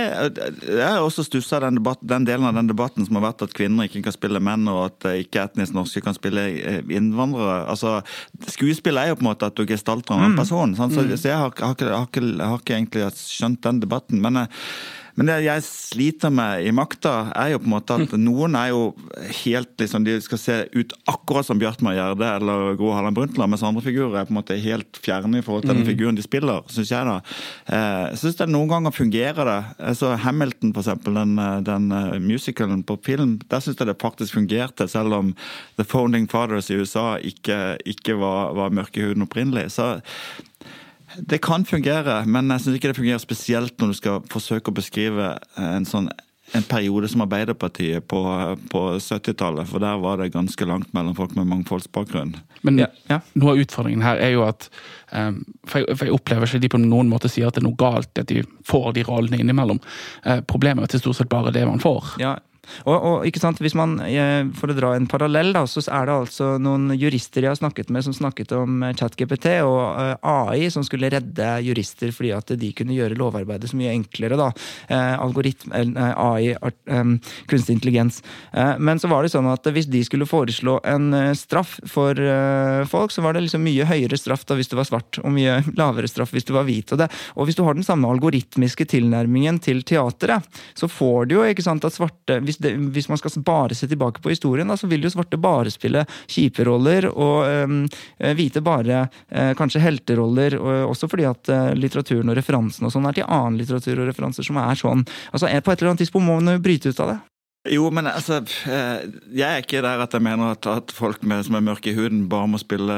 [0.65, 3.89] jeg har også stussa den, den, delen av den debatten som har vært at kvinner
[3.89, 6.45] ikke kan spille menn, og at eh, ikke etnisk norske kan spille
[6.93, 7.59] innvandrere.
[7.73, 7.99] Altså,
[8.49, 10.41] Skuespill er jo på en måte at du gestalter en mm.
[10.41, 10.75] person.
[10.77, 11.17] Så, mm.
[11.17, 14.21] så, jeg har, har, har, har, ikke, har ikke egentlig skjønt den debatten.
[14.25, 14.67] Men, eh,
[15.15, 18.71] men, det jeg sliter med i makta, er jo på en måte at noen er
[18.73, 18.83] jo
[19.43, 23.65] helt liksom, De skal se ut akkurat som Bjartmar Gjerde eller Gro Harlem Brundtland, mens
[23.67, 25.89] andre figurer er på en måte helt fjerne i forhold til den mm.
[25.91, 27.09] figuren de spiller, syns jeg.
[27.09, 27.19] da.
[27.67, 29.59] Eh, jeg syns det noen ganger fungerer det.
[29.93, 31.91] Altså Hamilton, for eksempel, den, eh, den
[32.27, 35.35] musicalen på film, der syns jeg det faktisk fungerte, selv om
[35.77, 39.71] The Founding Fathers i USA ikke, ikke var, var mørke i huden opprinnelig.
[39.77, 39.97] Så
[41.19, 44.77] det kan fungere, men jeg syns ikke det fungerer spesielt når du skal forsøke å
[44.77, 46.11] beskrive en sånn
[46.53, 48.21] en periode som Arbeiderpartiet på,
[48.71, 52.35] på 70-tallet, for der var det ganske langt mellom folk med mangfoldsbakgrunn.
[52.67, 53.23] Men ja, ja.
[53.41, 54.69] noe av utfordringen her er jo at
[55.11, 57.69] um, for, jeg, for, jeg, opplever ikke de på noen måte sier at det er
[57.71, 59.81] noe galt at de får de rollene innimellom.
[60.27, 62.17] Uh, problemet er til stort sett bare det man får.
[62.21, 62.37] Ja,
[62.87, 66.09] og, og, ikke sant, hvis man, eh, For å dra en parallell, da, så er
[66.09, 70.15] det altså noen jurister jeg har snakket med som snakket om eh, ChatGPT og eh,
[70.23, 74.39] AI som skulle redde jurister fordi at de kunne gjøre lovarbeidet så mye enklere.
[74.39, 74.49] da,
[75.23, 75.79] Algoritme,
[76.17, 76.55] AI,
[77.51, 78.21] kunstig intelligens.
[78.53, 82.19] Men så var det sånn at hvis de skulle foreslå en straff for
[82.89, 85.59] folk, så var det liksom mye høyere straff da hvis du var svart, og mye
[85.81, 86.93] lavere straff hvis du var hvit.
[86.95, 90.47] Og, det, og hvis du har den samme algoritmiske tilnærmingen til teateret,
[90.79, 93.89] så får du jo ikke sant, at svarte hvis, det, hvis, man skal bare se
[93.89, 97.83] tilbake på historien, da, så vil jo svarte bare spille kjipe roller, og um,
[98.37, 100.59] hvite bare øh, kanskje helteroller.
[100.61, 104.09] Og, også fordi at øh, litteraturen og referansen og sånn er til annen litteratur og
[104.11, 105.05] referanser som er sånn.
[105.33, 107.21] Altså, På et eller annet tidspunkt må man jo bryte ut av det.
[107.71, 108.41] Jo, men altså
[109.31, 111.95] Jeg er ikke der at jeg mener at, at folk med, som er mørke i
[111.95, 112.97] huden, bare må spille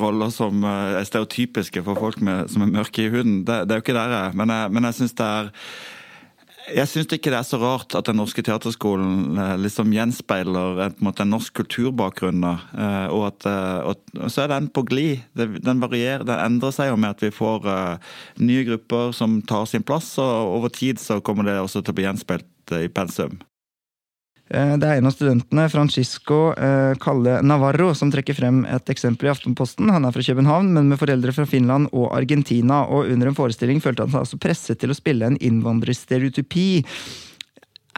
[0.00, 3.44] roller som er stereotypiske for folk med, som er mørke i huden.
[3.46, 4.36] Det, det er jo ikke der jeg er.
[4.40, 5.52] Men jeg, men jeg syns det er
[6.74, 10.96] jeg syns ikke det er så rart at Den norske teaterskolen eh, liksom gjenspeiler en,
[11.04, 12.46] måte, en norsk kulturbakgrunn.
[12.46, 15.26] Eh, og eh, og så er den på glid.
[15.34, 17.66] Den varierer, den endrer seg jo med at vi får
[18.42, 21.98] nye grupper som tar sin plass, og over tid så kommer det også til å
[21.98, 23.38] bli gjenspeilt i pensum.
[24.50, 29.28] Eh, det er en av studentene, Francisco Calle Kalle Navarro, som trekker frem et eksempel
[29.28, 29.90] i Aftenposten.
[29.94, 32.82] Han er fra København, men med foreldre fra Finland og Argentina.
[32.90, 36.68] Og under en forestilling følte han seg altså presset til å spille en innvandrerstereotypi.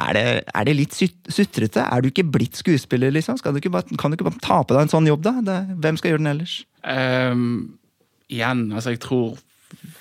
[0.01, 1.85] Er det, er det litt sutrete?
[1.85, 3.37] Er du ikke blitt skuespiller, liksom?
[3.37, 5.35] Du bare, kan du ikke bare ta på deg en sånn jobb, da?
[5.45, 6.55] Det, hvem skal gjøre den ellers?
[6.83, 7.79] Um,
[8.33, 9.37] igjen, altså jeg tror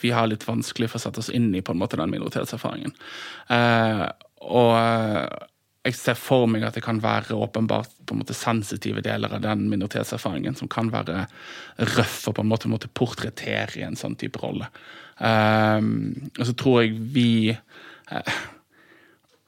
[0.02, 2.96] vi har litt vanskelig for å sette oss inn i på en måte den minoritetserfaringen.
[3.52, 4.08] Uh,
[4.42, 4.76] og
[5.82, 9.42] jeg ser for meg at det kan være åpenbart på en måte sensitive deler av
[9.42, 11.26] den minoritetserfaringen som kan være
[11.96, 14.70] røff og på en måte måtte portrettere i en sånn type rolle.
[15.18, 18.38] Um, og så tror jeg vi uh,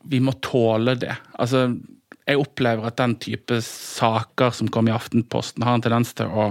[0.09, 1.13] Vi må tåle det.
[1.39, 1.69] Altså,
[2.27, 6.49] jeg opplever at den type saker som kom i Aftenposten, har en tendens til å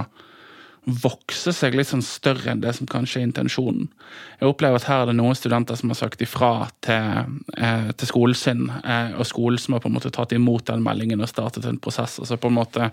[0.83, 3.87] vokse seg litt sånn større enn det som kanskje er intensjonen.
[4.41, 8.11] Jeg opplever at her er det noen studenter som har sagt ifra til, eh, til
[8.11, 11.29] skolen sin, eh, og skolen som har på en måte tatt imot den meldingen og
[11.29, 12.19] startet en prosess.
[12.19, 12.91] og så på en måte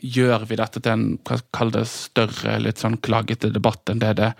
[0.00, 4.34] gjør vi dette til en hva det større, litt sånn klagete debatt enn det det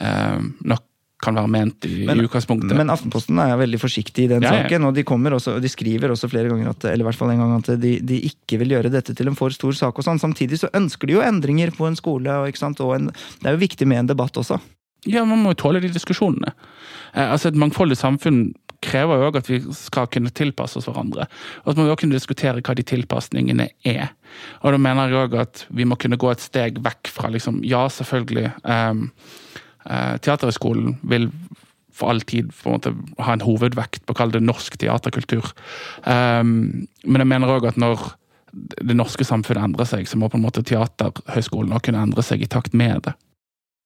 [0.00, 0.82] eh, nok
[1.22, 2.74] kan være ment i, Men- i utgangspunktet.
[2.76, 6.10] Men Aftenposten er veldig forsiktig i den Ja, saken, og de, kommer også, de skriver
[6.10, 8.74] også flere ganger at, eller i hvert fall en gang at de, de ikke vil
[8.76, 9.98] gjøre dette til en for stor sak.
[9.98, 10.20] og sånn.
[10.22, 13.64] Samtidig så ønsker de jo endringer på en skole, og, og en, det er jo
[13.64, 14.60] viktig med en debatt også.
[15.06, 16.52] Ja, man må jo tåle de diskusjonene.
[17.14, 21.28] Eh, altså Et mangfoldig samfunn krever jo òg at vi skal kunne tilpasse oss hverandre.
[21.62, 24.10] Og at man må også kunne diskutere hva de tilpasningene er.
[24.62, 27.60] Og da mener jeg òg at vi må kunne gå et steg vekk fra liksom
[27.66, 28.52] Ja, selvfølgelig.
[28.66, 29.10] Um,
[29.84, 31.30] Teaterhøgskolen vil
[31.92, 32.92] for all tid på en måte
[33.22, 35.52] ha en hovedvekt på å kalle det norsk teaterkultur.
[36.06, 38.06] Um, men jeg mener òg at når
[38.52, 42.50] det norske samfunnet endrer seg, så må på en måte Teaterhøgskolen kunne endre seg i
[42.50, 43.14] takt med det.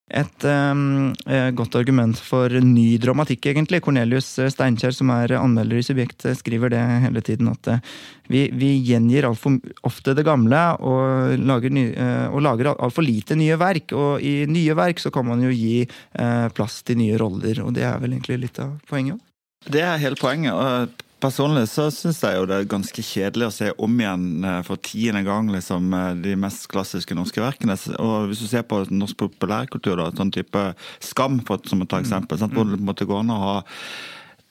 [0.07, 1.11] Et um,
[1.59, 3.81] godt argument for ny dramatikk, egentlig.
[3.83, 7.51] Cornelius eh, Steinkjer, som er anmelder i Subjekt, eh, skriver det hele tiden.
[7.51, 7.83] At
[8.31, 11.89] vi, vi gjengir altfor ofte det gamle og lager, ny,
[12.31, 13.97] og lager altfor lite nye verk.
[13.99, 17.75] Og i nye verk så kan man jo gi uh, plass til nye roller, og
[17.75, 19.19] det er vel egentlig litt av poenget.
[19.67, 20.55] Det er hele poenget.
[20.55, 24.61] og Personlig så syns jeg jo det er ganske kjedelig å se om igjen eh,
[24.67, 27.75] for tiende gang liksom, eh, de mest klassiske norske verkene.
[27.99, 30.63] Og hvis du ser på norsk populærkultur, da, sånn type
[31.03, 33.57] Skam, for, som et eksempel, sant, hvor det går an å ha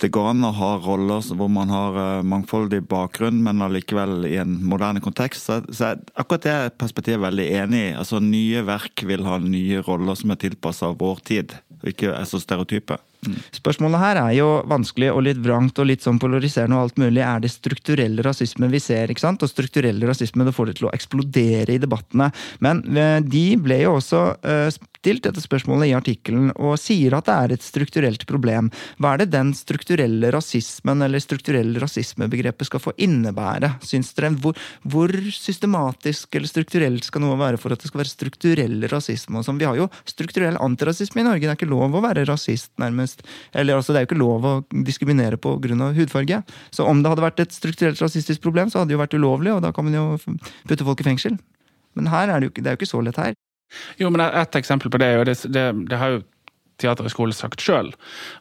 [0.04, 4.36] det går an å ha roller hvor man har uh, mangfoldig bakgrunn, men allikevel i
[4.42, 5.48] en moderne kontekst.
[5.48, 7.94] Så, så akkurat det perspektivet er veldig enig i.
[7.96, 12.28] Altså, nye verk vil ha nye roller som er tilpassa vår tid, og ikke er
[12.28, 13.00] så stereotype.
[13.56, 17.24] Spørsmålet her er jo vanskelig og litt vrangt og litt sånn polariserende og alt mulig.
[17.26, 19.12] Er det strukturell rasisme vi ser?
[19.12, 19.46] ikke sant?
[19.46, 22.32] Og strukturell rasisme det får det til å eksplodere i debattene.
[22.66, 24.68] Men eh, de ble jo også eh,
[25.06, 28.72] stilt dette spørsmålet i artikkelen og sier at det er et strukturelt problem.
[28.98, 33.76] Hva er det den strukturelle rasismen eller strukturelle rasismebegrepet skal få innebære?
[33.86, 34.34] Syns dere?
[34.42, 39.44] Hvor, hvor systematisk eller strukturelt skal noe være for at det skal være strukturell rasisme?
[39.46, 41.46] Vi har jo strukturell antirasisme i Norge.
[41.46, 43.22] Det er ikke lov å være rasist, nærmest.
[43.54, 44.56] Eller altså, det er jo ikke lov å
[44.88, 46.42] diskriminere på grunn av hudfarge.
[46.74, 49.54] Så om det hadde vært et strukturelt rasistisk problem, så hadde det jo vært ulovlig,
[49.54, 50.08] og da kan man jo
[50.66, 51.38] putte folk i fengsel.
[51.96, 53.36] Men her er det jo det er jo ikke så lett her.
[54.00, 56.24] Jo, men Et eksempel på det, er jo det, det, det har jo
[56.82, 57.94] Teaterhøgskolen sagt sjøl.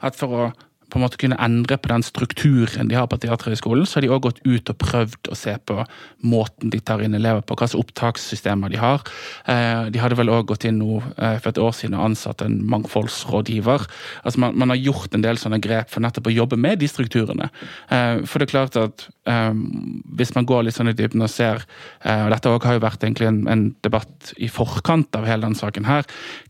[0.03, 0.47] At for å
[0.95, 4.11] på en måte kunne endre på den strukturen de har på Teaterhøgskolen, så har de
[4.15, 5.81] også gått ut og prøvd å se på
[6.23, 9.03] måten de tar inn elever på, hva slags opptakssystemer de har.
[9.51, 12.45] Eh, De hadde vel også gått inn nå eh, for et år siden og ansatt
[12.47, 13.89] en mangfoldsrådgiver.
[14.23, 16.89] Altså man, man har gjort en del sånne grep for nettopp å jobbe med de
[16.91, 17.51] strukturene.
[17.91, 21.63] Eh, For det er klart at hvis man går litt sånn i dybden og ser,
[22.05, 25.87] og dette har jo vært egentlig en, en debatt i forkant av hele denne saken
[25.89, 26.05] her,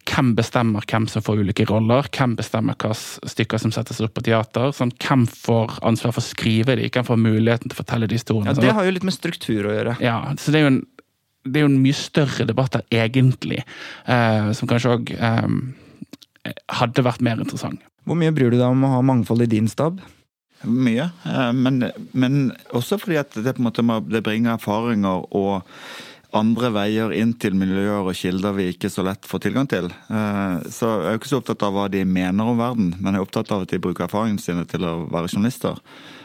[0.05, 2.07] hvem bestemmer hvem som får ulike roller?
[2.13, 4.73] Hvem bestemmer hvilke stykker som settes opp på teater?
[4.77, 6.89] Sånn, hvem får ansvar for å skrive de?
[6.93, 8.51] Hvem får muligheten til å fortelle de historiene?
[8.53, 9.97] Ja, Sånn Det har jo litt med struktur å gjøre.
[10.05, 10.83] ja, så det er jo en,
[11.45, 13.63] det er jo en mye større debatt der, egentlig,
[14.09, 15.49] eh, som kanskje òg eh,
[16.81, 17.81] hadde vært mer interessant.
[18.05, 20.01] Hvor mye bryr du deg om å ha mangfold i din stab?
[20.65, 21.11] Mye.
[21.29, 25.65] eh, Men, men også fordi at det, på en måte, må- det bringer erfaringer og
[26.35, 29.91] andre veier inn til miljøer og kilder vi ikke så lett får tilgang til.
[30.11, 33.23] Eh, Så jeg er ikke så opptatt av hva de mener om verden, men jeg
[33.23, 35.79] er opptatt av at de bruker erfaringene sine til å være journalister.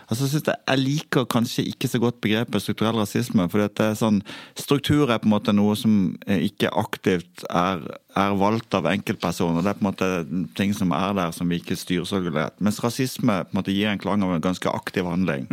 [0.10, 3.46] Altså, synes jeg, jeg liker kanskje ikke så godt begrepet strukturell rasisme.
[3.50, 4.22] for det er sånn,
[4.58, 7.84] Struktur er på en måte noe som eh, ikke aktivt er,
[8.18, 9.62] er valgt av enkeltpersoner.
[9.62, 10.10] Det er på en måte
[10.58, 12.58] ting som er der som vi ikke styrer så lett.
[12.58, 15.46] Mens rasisme på en måte gir en klang av en ganske aktiv handling.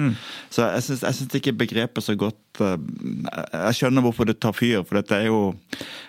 [0.51, 2.79] Så jeg syns, jeg syns ikke begrepet så godt eh,
[3.53, 5.41] Jeg skjønner hvorfor det tar fyr, for dette er jo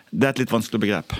[0.07, 1.17] det er et litt vanskelig begrep.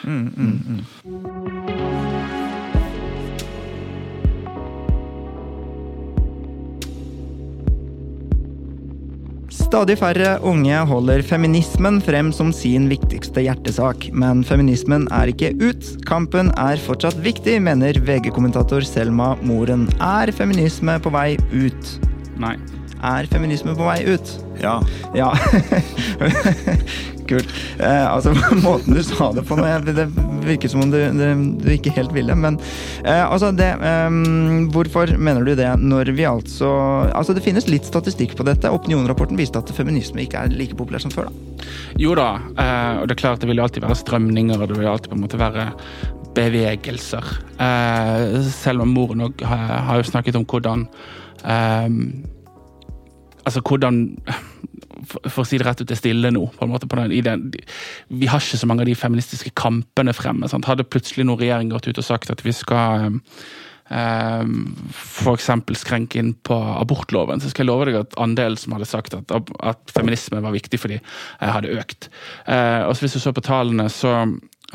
[9.67, 14.06] Stadig færre unge holder feminismen frem som sin viktigste hjertesak.
[14.15, 15.89] Men feminismen er ikke ut.
[16.08, 19.84] Kampen er fortsatt viktig, mener VG-kommentator Selma Moren.
[19.99, 21.91] Er feminisme på vei ut?
[22.39, 22.56] Nei.
[23.03, 24.32] Er feminisme på vei ut?
[24.63, 24.77] Ja.
[25.17, 25.34] Ja.
[27.27, 27.51] Kult.
[27.84, 28.32] Eh, altså,
[28.63, 30.08] måten du sa det på nå, det
[30.49, 31.25] virker som om du, du,
[31.63, 32.60] du ikke helt ville, men
[33.03, 36.69] eh, altså det ehm, Hvorfor mener du det når vi altså
[37.17, 38.69] Altså, det finnes litt statistikk på dette.
[38.73, 41.67] Opinionrapporten viste at feminisme ikke er like populær som før, da.
[42.01, 44.79] Jo da, eh, og det er klart det vil jo alltid være strømninger, og det
[44.79, 45.67] vil alltid på en måte være
[46.38, 47.29] bevegelser.
[47.63, 50.88] Eh, selv om moren òg har, har jo snakket om hvordan
[51.43, 52.01] eh,
[53.47, 54.17] Altså hvordan
[55.08, 56.43] for, å si det rett ut, er stille nå.
[56.58, 57.47] på en måte på den, den,
[58.08, 60.49] Vi har ikke så mange av de feministiske kampene fremme.
[60.51, 60.67] Sant?
[60.69, 63.21] Hadde plutselig noen regjering gått ut og sagt at vi skal um,
[63.89, 65.49] um, f.eks.
[65.79, 69.33] skrenke inn på abortloven, så skal jeg love deg at andelen som hadde sagt at,
[69.33, 72.12] at feminisme var viktig for dem, hadde økt.
[72.47, 74.19] Uh, og så Hvis du så på tallene, så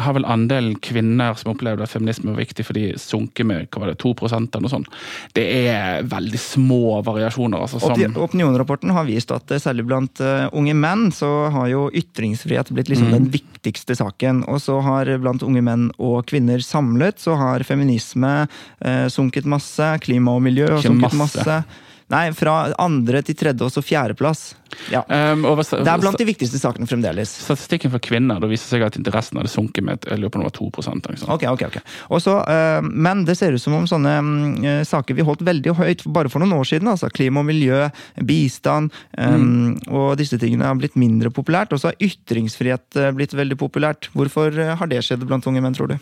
[0.00, 3.82] har vel andelen kvinner som opplevde at feminisme var viktig for de sunket med hva
[3.82, 4.88] var det, 2 eller noe sånt.
[5.36, 7.60] Det er veldig små variasjoner.
[7.60, 12.72] Altså, som Opinionrapporten har vist at særlig blant uh, unge menn så har jo ytringsfrihet
[12.72, 13.16] blitt liksom mm.
[13.18, 14.46] den viktigste saken.
[14.48, 19.92] Og så har blant unge menn og kvinner samlet så har feminisme uh, sunket masse.
[20.06, 21.44] Klima og miljø har sunket masse.
[21.44, 21.90] masse.
[22.12, 24.52] Nei, fra andre til tredje og så fjerdeplass.
[24.92, 25.00] Ja.
[25.08, 27.30] Um, det er blant de viktigste sakene fremdeles.
[27.46, 30.52] Statistikken for kvinner da viser seg at interessen hadde sunket med jeg lurer på noe
[30.52, 31.82] 2% okay, okay, okay.
[32.12, 36.04] Også, uh, Men det ser ut som om sånne uh, saker vi holdt veldig høyt
[36.12, 37.86] bare for noen år siden, altså klima og miljø,
[38.28, 39.74] bistand um, mm.
[39.92, 41.72] og disse tingene har blitt mindre populært.
[41.72, 44.10] Og så har ytringsfrihet uh, blitt veldig populært.
[44.16, 46.00] Hvorfor har det skjedd blant unge menn, tror du?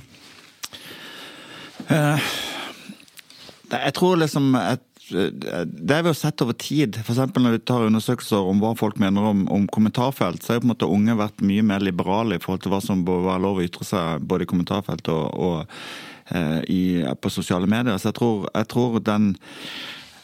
[3.71, 6.99] jeg tror liksom et det har vi jo sett over tid.
[7.03, 7.21] F.eks.
[7.35, 10.71] når vi tar undersøkelser om hva folk mener om, om kommentarfelt, så har jo på
[10.71, 13.61] en måte unge vært mye mer liberale i forhold til hva som bør være lov
[13.61, 16.83] å ytre seg både i kommentarfelt og, og eh, i,
[17.21, 17.99] på sosiale medier.
[17.99, 19.33] Så jeg tror, jeg tror, den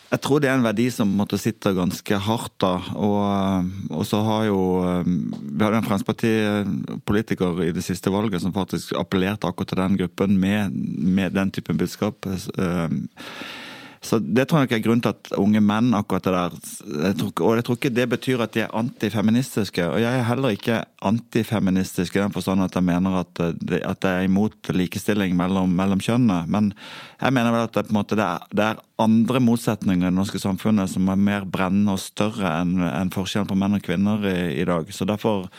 [0.06, 2.54] jeg tror det er en verdi som måtte sitte ganske hardt.
[2.62, 8.44] da, og, og så har jo eh, Vi hadde en Fremskrittspartipolitiker i det siste valget
[8.44, 10.72] som faktisk appellerte akkurat til den gruppen med,
[11.18, 12.26] med den typen budskap.
[12.30, 13.00] Eh,
[14.06, 16.56] så Det tror jeg nok er grunnen til at unge menn akkurat det der
[17.06, 19.86] jeg tror, Og jeg tror ikke det betyr at de er antifeministiske.
[19.90, 24.04] Og jeg er heller ikke antifeministisk i den forstand at jeg mener at, det, at
[24.04, 26.44] jeg er imot likestilling mellom, mellom kjønnene.
[26.48, 26.72] Men
[27.20, 30.40] jeg mener vel at det, måte, det, er, det, er, andre motsetninger i det norske
[30.40, 34.38] samfunnet som er mer brennende og større enn en forskjellen på menn og kvinner i,
[34.62, 34.88] i dag.
[34.94, 35.50] Så derfor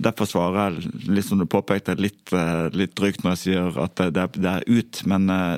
[0.00, 4.00] Derfor svarer jeg, litt som du påpekte, litt, eh, litt drygt når jeg sier at
[4.00, 5.02] det, det, er ut.
[5.10, 5.56] Men eh,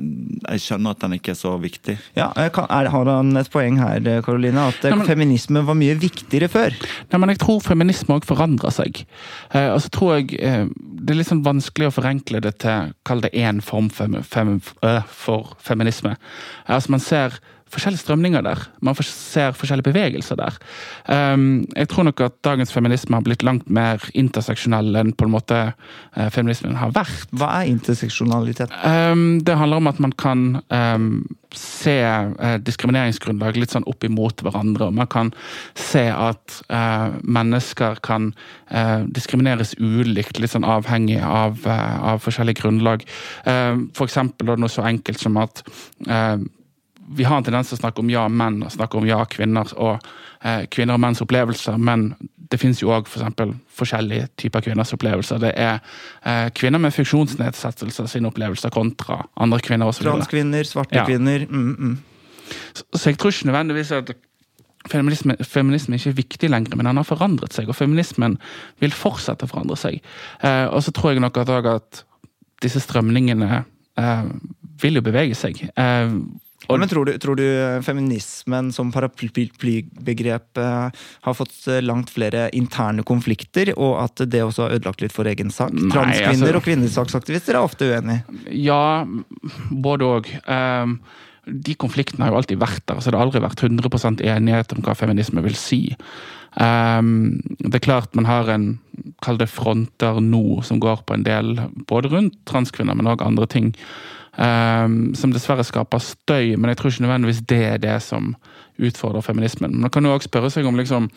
[0.54, 1.96] jeg skjønner at den ikke er så viktig.
[2.18, 4.68] Ja, kan, er, Har han et poeng her, Karoline?
[4.72, 6.76] At Nei, men, feminisme var mye viktigere før?
[7.12, 9.04] Nei, men Jeg tror feminisme òg forandrer seg.
[9.52, 10.66] Eh, og så tror jeg eh,
[11.02, 14.58] Det er litt sånn vanskelig å forenkle det til kall det én form fem, fem,
[14.86, 16.16] øh, for feminisme.
[16.66, 17.38] Altså Man ser
[17.72, 18.62] forskjellige strømninger der.
[18.84, 20.56] Man ser forskjellige bevegelser der.
[21.08, 25.34] Um, jeg tror nok at dagens feminisme har blitt langt mer interseksjonell enn på en
[25.34, 27.30] måte uh, feminismen har vært.
[27.32, 28.72] Hva er interseksjonalitet?
[28.84, 31.08] Um, det handler om at man kan um,
[31.56, 34.90] se uh, diskrimineringsgrunnlag litt sånn opp imot hverandre.
[34.90, 35.32] og Man kan
[35.78, 38.32] se at uh, mennesker kan
[39.12, 43.02] diskrimineres ulikt, litt sånn avhengig av, av forskjellige grunnlag.
[43.44, 45.60] For eksempel noe så enkelt som at
[47.16, 49.68] vi har en tendens til å snakke om ja, menn og snakke om ja, kvinner
[49.76, 49.98] og
[50.44, 52.12] eh, kvinner og menns opplevelser, men
[52.52, 55.40] det finnes jo òg for forskjellige typer kvinners opplevelser.
[55.42, 55.78] Det er
[56.28, 59.88] eh, kvinner med funksjonsnedsettelser sine opplevelser kontra andre kvinner.
[59.88, 61.06] Også Transkvinner, svarte ja.
[61.08, 61.46] kvinner.
[61.48, 61.96] Mm, mm.
[62.74, 64.12] Så, så, jeg tror ikke nødvendigvis at
[64.90, 68.36] feminisme, feminisme ikke er viktig lenger, men den har forandret seg, og feminismen
[68.82, 70.00] vil fortsette å forandre seg.
[70.44, 72.04] Eh, og så tror jeg nok at, at
[72.62, 73.62] disse strømningene
[73.98, 74.26] eh,
[74.82, 75.64] vil jo bevege seg.
[76.62, 77.46] Eh, og, Men tror du, tror du,
[77.86, 84.66] feminismen som paraplybegrep eh, har fått eh, langt flere interne konflikter, og at det også
[84.66, 85.74] har ødelagt litt for egen sak?
[85.74, 88.38] Nei, Transkvinner altså, og kvinnesaksaktivister er ofte uenige.
[88.54, 89.04] Ja,
[89.70, 90.32] både òg.
[90.46, 91.00] Um,
[91.42, 93.00] de konfliktene har jo alltid vært der.
[93.02, 95.82] så Det har aldri vært 100% enighet om hva feminisme vil si.
[96.52, 98.74] Um, det er klart man har en
[99.24, 101.54] kall det fronter nå som går på en del
[101.88, 103.72] både rundt transkvinner, men òg andre ting.
[104.32, 108.30] Um, som dessverre skaper støy, men jeg tror ikke nødvendigvis det er det som
[108.80, 109.74] utfordrer feminismen.
[109.74, 111.10] Men man kan jo også spørre seg om liksom,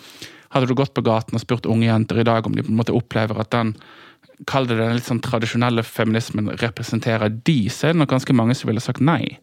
[0.56, 2.78] Hadde du gått på gaten og spurt unge jenter i dag om de på en
[2.78, 3.74] måte opplever at den
[4.50, 8.56] Kall det den litt sånn tradisjonelle feminismen representerer de, så er det nok ganske mange
[8.58, 9.38] som ville sagt nei.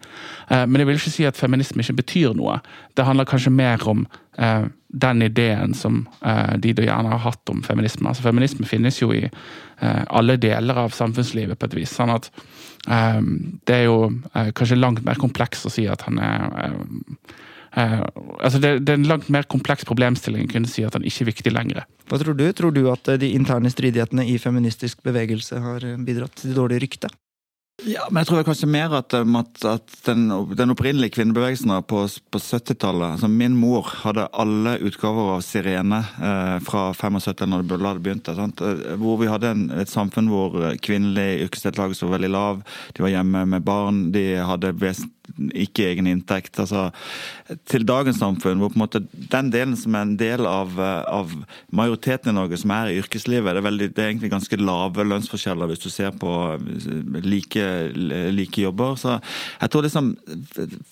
[0.51, 2.59] Uh, men jeg vil ikke si at feminisme ikke betyr noe.
[2.97, 4.05] Det handler kanskje mer om
[4.41, 8.05] uh, den ideen som uh, de da gjerne har hatt om feminisme.
[8.09, 9.27] Altså Feminisme finnes jo i
[9.83, 11.91] alle deler av samfunnslivet på et vis.
[11.91, 12.29] sånn at
[12.87, 16.77] det er jo eh, kanskje langt mer kompleks å si at han er
[17.73, 18.03] Uh,
[18.45, 21.33] altså det, det, er en langt mer kompleks problemstilling kunne si at den ikke er
[21.33, 21.87] viktig lenger.
[22.11, 22.47] Hva tror du?
[22.53, 27.17] Tror du at de interne stridighetene i feministisk bevegelse har bidratt til det dårlige ryktet?
[27.83, 32.39] Ja, men jeg tror kanskje mer at, at, at den, den, opprinnelige kvinnebevegelsen på, på
[32.39, 38.37] 70-tallet altså Min mor hadde alle utgaver av Sirene eh, fra 75 når det begynte.
[38.39, 38.63] Sant?
[38.63, 40.55] Eh, hvor vi hadde en, et samfunn hvor
[40.85, 42.63] kvinnelig yrkesdeltakelse var veldig lav.
[42.95, 44.05] De var hjemme med barn.
[44.15, 44.77] De hadde
[45.55, 46.59] ikke egen inntekt.
[46.61, 46.89] Altså,
[47.71, 49.03] til dagens samfunn, hvor på en måte
[49.33, 51.33] den delen som er en del av, av
[51.75, 55.07] majoriteten i Norge, som er i yrkeslivet, det er, veldig, det er egentlig ganske lave
[55.07, 56.33] lønnsforskjeller hvis du ser på
[57.25, 57.67] like,
[58.35, 58.97] like jobber.
[59.01, 60.13] Så jeg tror liksom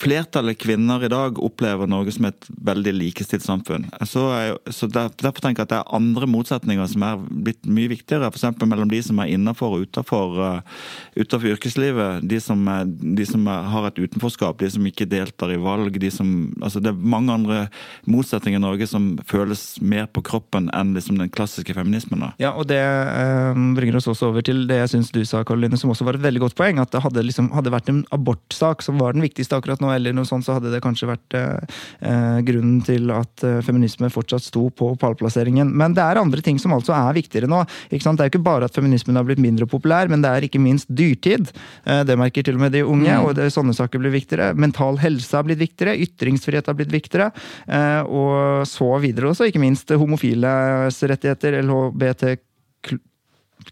[0.01, 3.89] flertallet kvinner i dag opplever Norge som et veldig likestilt samfunn.
[4.07, 4.27] Så,
[4.71, 8.31] så der, Derfor tenker jeg at det er andre motsetninger som er blitt mye viktigere,
[8.31, 8.47] f.eks.
[8.63, 10.87] mellom de som er innenfor og utenfor, uh,
[11.19, 12.25] utenfor yrkeslivet.
[12.31, 15.97] De som, de som har et utenforskap, de som ikke deltar i valg.
[16.01, 17.69] De som, altså det er mange andre
[18.11, 22.21] motsetninger i Norge som føles mer på kroppen enn liksom den klassiske feminismen.
[22.21, 22.33] Da.
[22.39, 25.79] Ja, og Det eh, bringer oss også over til det jeg syns du sa, Karoline,
[25.81, 26.79] som også var et veldig godt poeng.
[26.81, 30.15] At det hadde, liksom, hadde vært en abortsak som var den viktigste akkurat nå, eller
[30.17, 34.93] noe sånt, så hadde det kanskje vært eh, grunnen til at feminisme fortsatt sto på
[35.01, 35.73] pallplasseringen.
[35.77, 37.63] Men det er andre ting som altså er viktigere nå.
[37.91, 40.63] Det er jo ikke bare at feminismen har blitt mindre populær, men det er ikke
[40.63, 41.51] minst dyrtid.
[41.85, 43.27] Eh, det merker til og med de unge, mm.
[43.27, 44.55] og det, sånne saker blir viktigere.
[44.59, 47.31] Mental helse har blitt viktigere, ytringsfrihet har blitt viktigere,
[47.67, 49.49] eh, og så videre også.
[49.51, 52.47] Ikke minst homofiles rettigheter, LHBTQ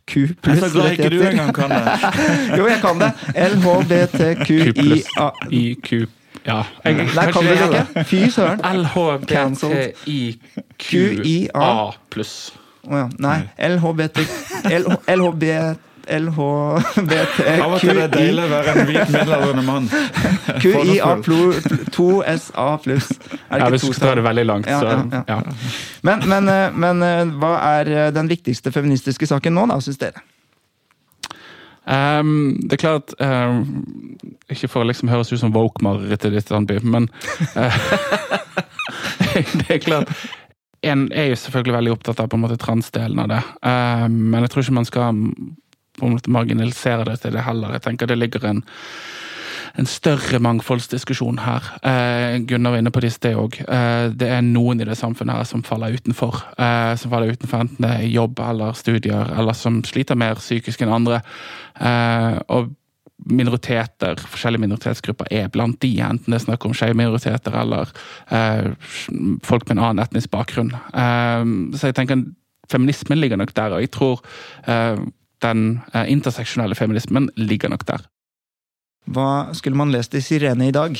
[0.04, 0.52] Q pluss rettigheter.
[0.52, 1.84] Jeg er så glad ikke du engang kan det.
[2.58, 3.10] jo, jeg kan det.
[3.54, 5.26] LHBTQIA.
[6.44, 6.62] Ja.
[6.84, 8.04] Jeg, Nei, kan du ikke?
[8.08, 8.60] Fy søren.
[8.84, 10.32] LHBTIQA
[12.12, 12.52] pluss.
[12.88, 13.08] Å ja.
[13.20, 13.38] Nei.
[13.68, 14.18] LHBT...
[15.12, 15.44] LHB...
[16.08, 19.90] LHBTQI Av og til er det deilig å være en hvit middelaldrende mann.
[20.62, 21.10] QIA
[21.94, 23.10] 2SA pluss.
[23.50, 25.22] Ja, hvis du skal ta det veldig langt, så ja.
[25.28, 25.38] ja.
[26.06, 30.00] Men, men, eh, men, eh, hva er eh, den viktigste feministiske saken nå, da, syns
[30.00, 30.24] dere?
[31.88, 33.62] Um, det er klart um,
[34.52, 37.06] Ikke for å liksom høres ut som woke-marerittet ditt, men
[37.56, 37.78] uh,
[39.62, 40.12] Det er klart
[40.84, 44.44] en er jo selvfølgelig veldig opptatt av på en måte transdelen av det, Um, men
[44.44, 45.16] jeg tror ikke man skal
[45.98, 47.76] på en måte marginalisere det til det heller.
[47.76, 48.62] Jeg tenker det ligger en,
[49.78, 51.68] en større mangfoldsdiskusjon her.
[51.82, 53.60] Eh, Gunnar var inne på det sted òg.
[53.64, 56.42] Eh, det er noen i det samfunnet her som faller utenfor.
[56.56, 60.84] Eh, som faller utenfor enten det er jobb eller studier, eller som sliter mer psykisk
[60.84, 61.22] enn andre.
[62.48, 62.74] og
[63.26, 67.90] minoriteter, forskjellige minoritetsgrupper er blant de, enten det er snakk om skeive eller
[68.30, 68.70] eh,
[69.44, 70.72] folk med en annen etnisk bakgrunn.
[70.72, 71.44] Eh,
[71.76, 72.24] så jeg tenker
[72.70, 74.22] feminismen ligger nok der, og jeg tror
[74.66, 75.00] eh,
[75.44, 78.06] den eh, interseksjonelle feminismen ligger nok der.
[79.08, 80.98] Hva skulle man lest i Sirene i dag?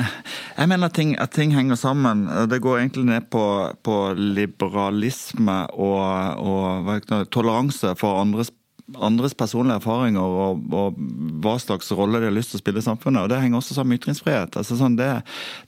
[0.58, 2.26] Jeg mener ting, at ting henger sammen.
[2.50, 3.44] Det går egentlig ned på,
[3.82, 8.52] på liberalisme og, og toleranse for andres
[8.96, 10.96] andres personlige erfaringer og, og,
[11.42, 13.24] hva slags rolle de har lyst til å spille i samfunnet.
[13.24, 14.56] og Det henger også sammen med ytringsfrihet.
[14.56, 15.10] Altså sånn det,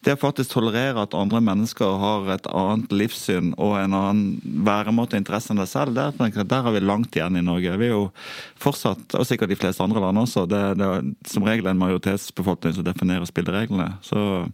[0.06, 5.18] det å faktisk tolerere at andre mennesker har et annet livssyn og en annen væremåte
[5.18, 7.76] og interesse enn deg selv, der, der, har vi langt igjen i Norge.
[7.80, 8.06] Vi er jo
[8.60, 12.78] fortsatt, og sikkert de fleste andre land også, det, det er som regel en majoritetsbefolkning
[12.78, 13.92] som definerer spillereglene.
[14.06, 14.44] Så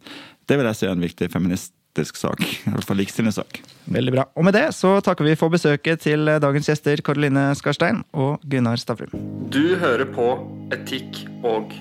[0.47, 2.43] det vil jeg si er en viktig feminist politisk sak.
[2.43, 3.61] I hvert fall likestillingssak.
[3.89, 4.27] Veldig bra.
[4.37, 8.77] Og med det så takker vi for besøket til dagens gjester Karoline Skarstein og Gunnar
[8.77, 9.15] Stavrum.
[9.51, 10.29] Du hører på
[10.75, 11.73] Etikk og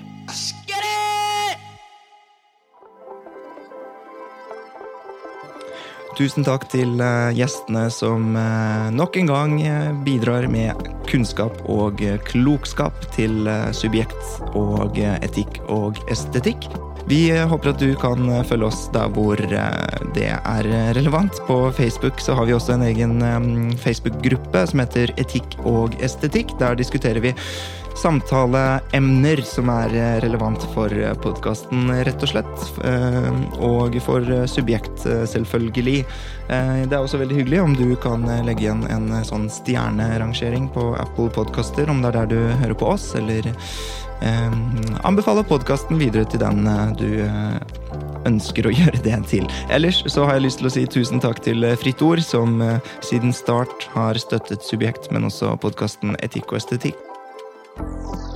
[6.16, 12.00] Tusen takk til eh, gjestene som eh, nok en gang eh, bidrar med kunnskap og
[12.24, 13.44] klokskap til
[13.76, 14.16] subjekt
[14.56, 16.66] og etikk og estetikk.
[17.06, 21.38] Vi håper at du kan følge oss der hvor det er relevant.
[21.46, 23.20] På Facebook så har vi også en egen
[23.78, 26.56] Facebook-gruppe som heter Etikk og estetikk.
[26.58, 27.36] Der diskuterer vi
[27.96, 29.94] samtaleemner som er
[30.24, 30.92] relevant for
[31.22, 32.64] podkasten, rett og slett.
[32.86, 33.30] Eh,
[33.64, 35.98] og for subjekt, selvfølgelig.
[36.52, 40.92] Eh, det er også veldig hyggelig om du kan legge igjen en sånn stjernerangering på
[41.00, 43.48] Apple Podkaster, om det er der du hører på oss, eller
[44.20, 44.52] eh,
[45.04, 47.58] anbefaler podkasten videre til den eh, du eh,
[48.28, 49.48] ønsker å gjøre det til.
[49.72, 52.58] Ellers så har jeg lyst til å si tusen takk til eh, Fritt Ord, som
[53.04, 57.05] siden start har støttet Subjekt, men også podkasten Etikk og estetikk.
[57.78, 58.35] Thank you.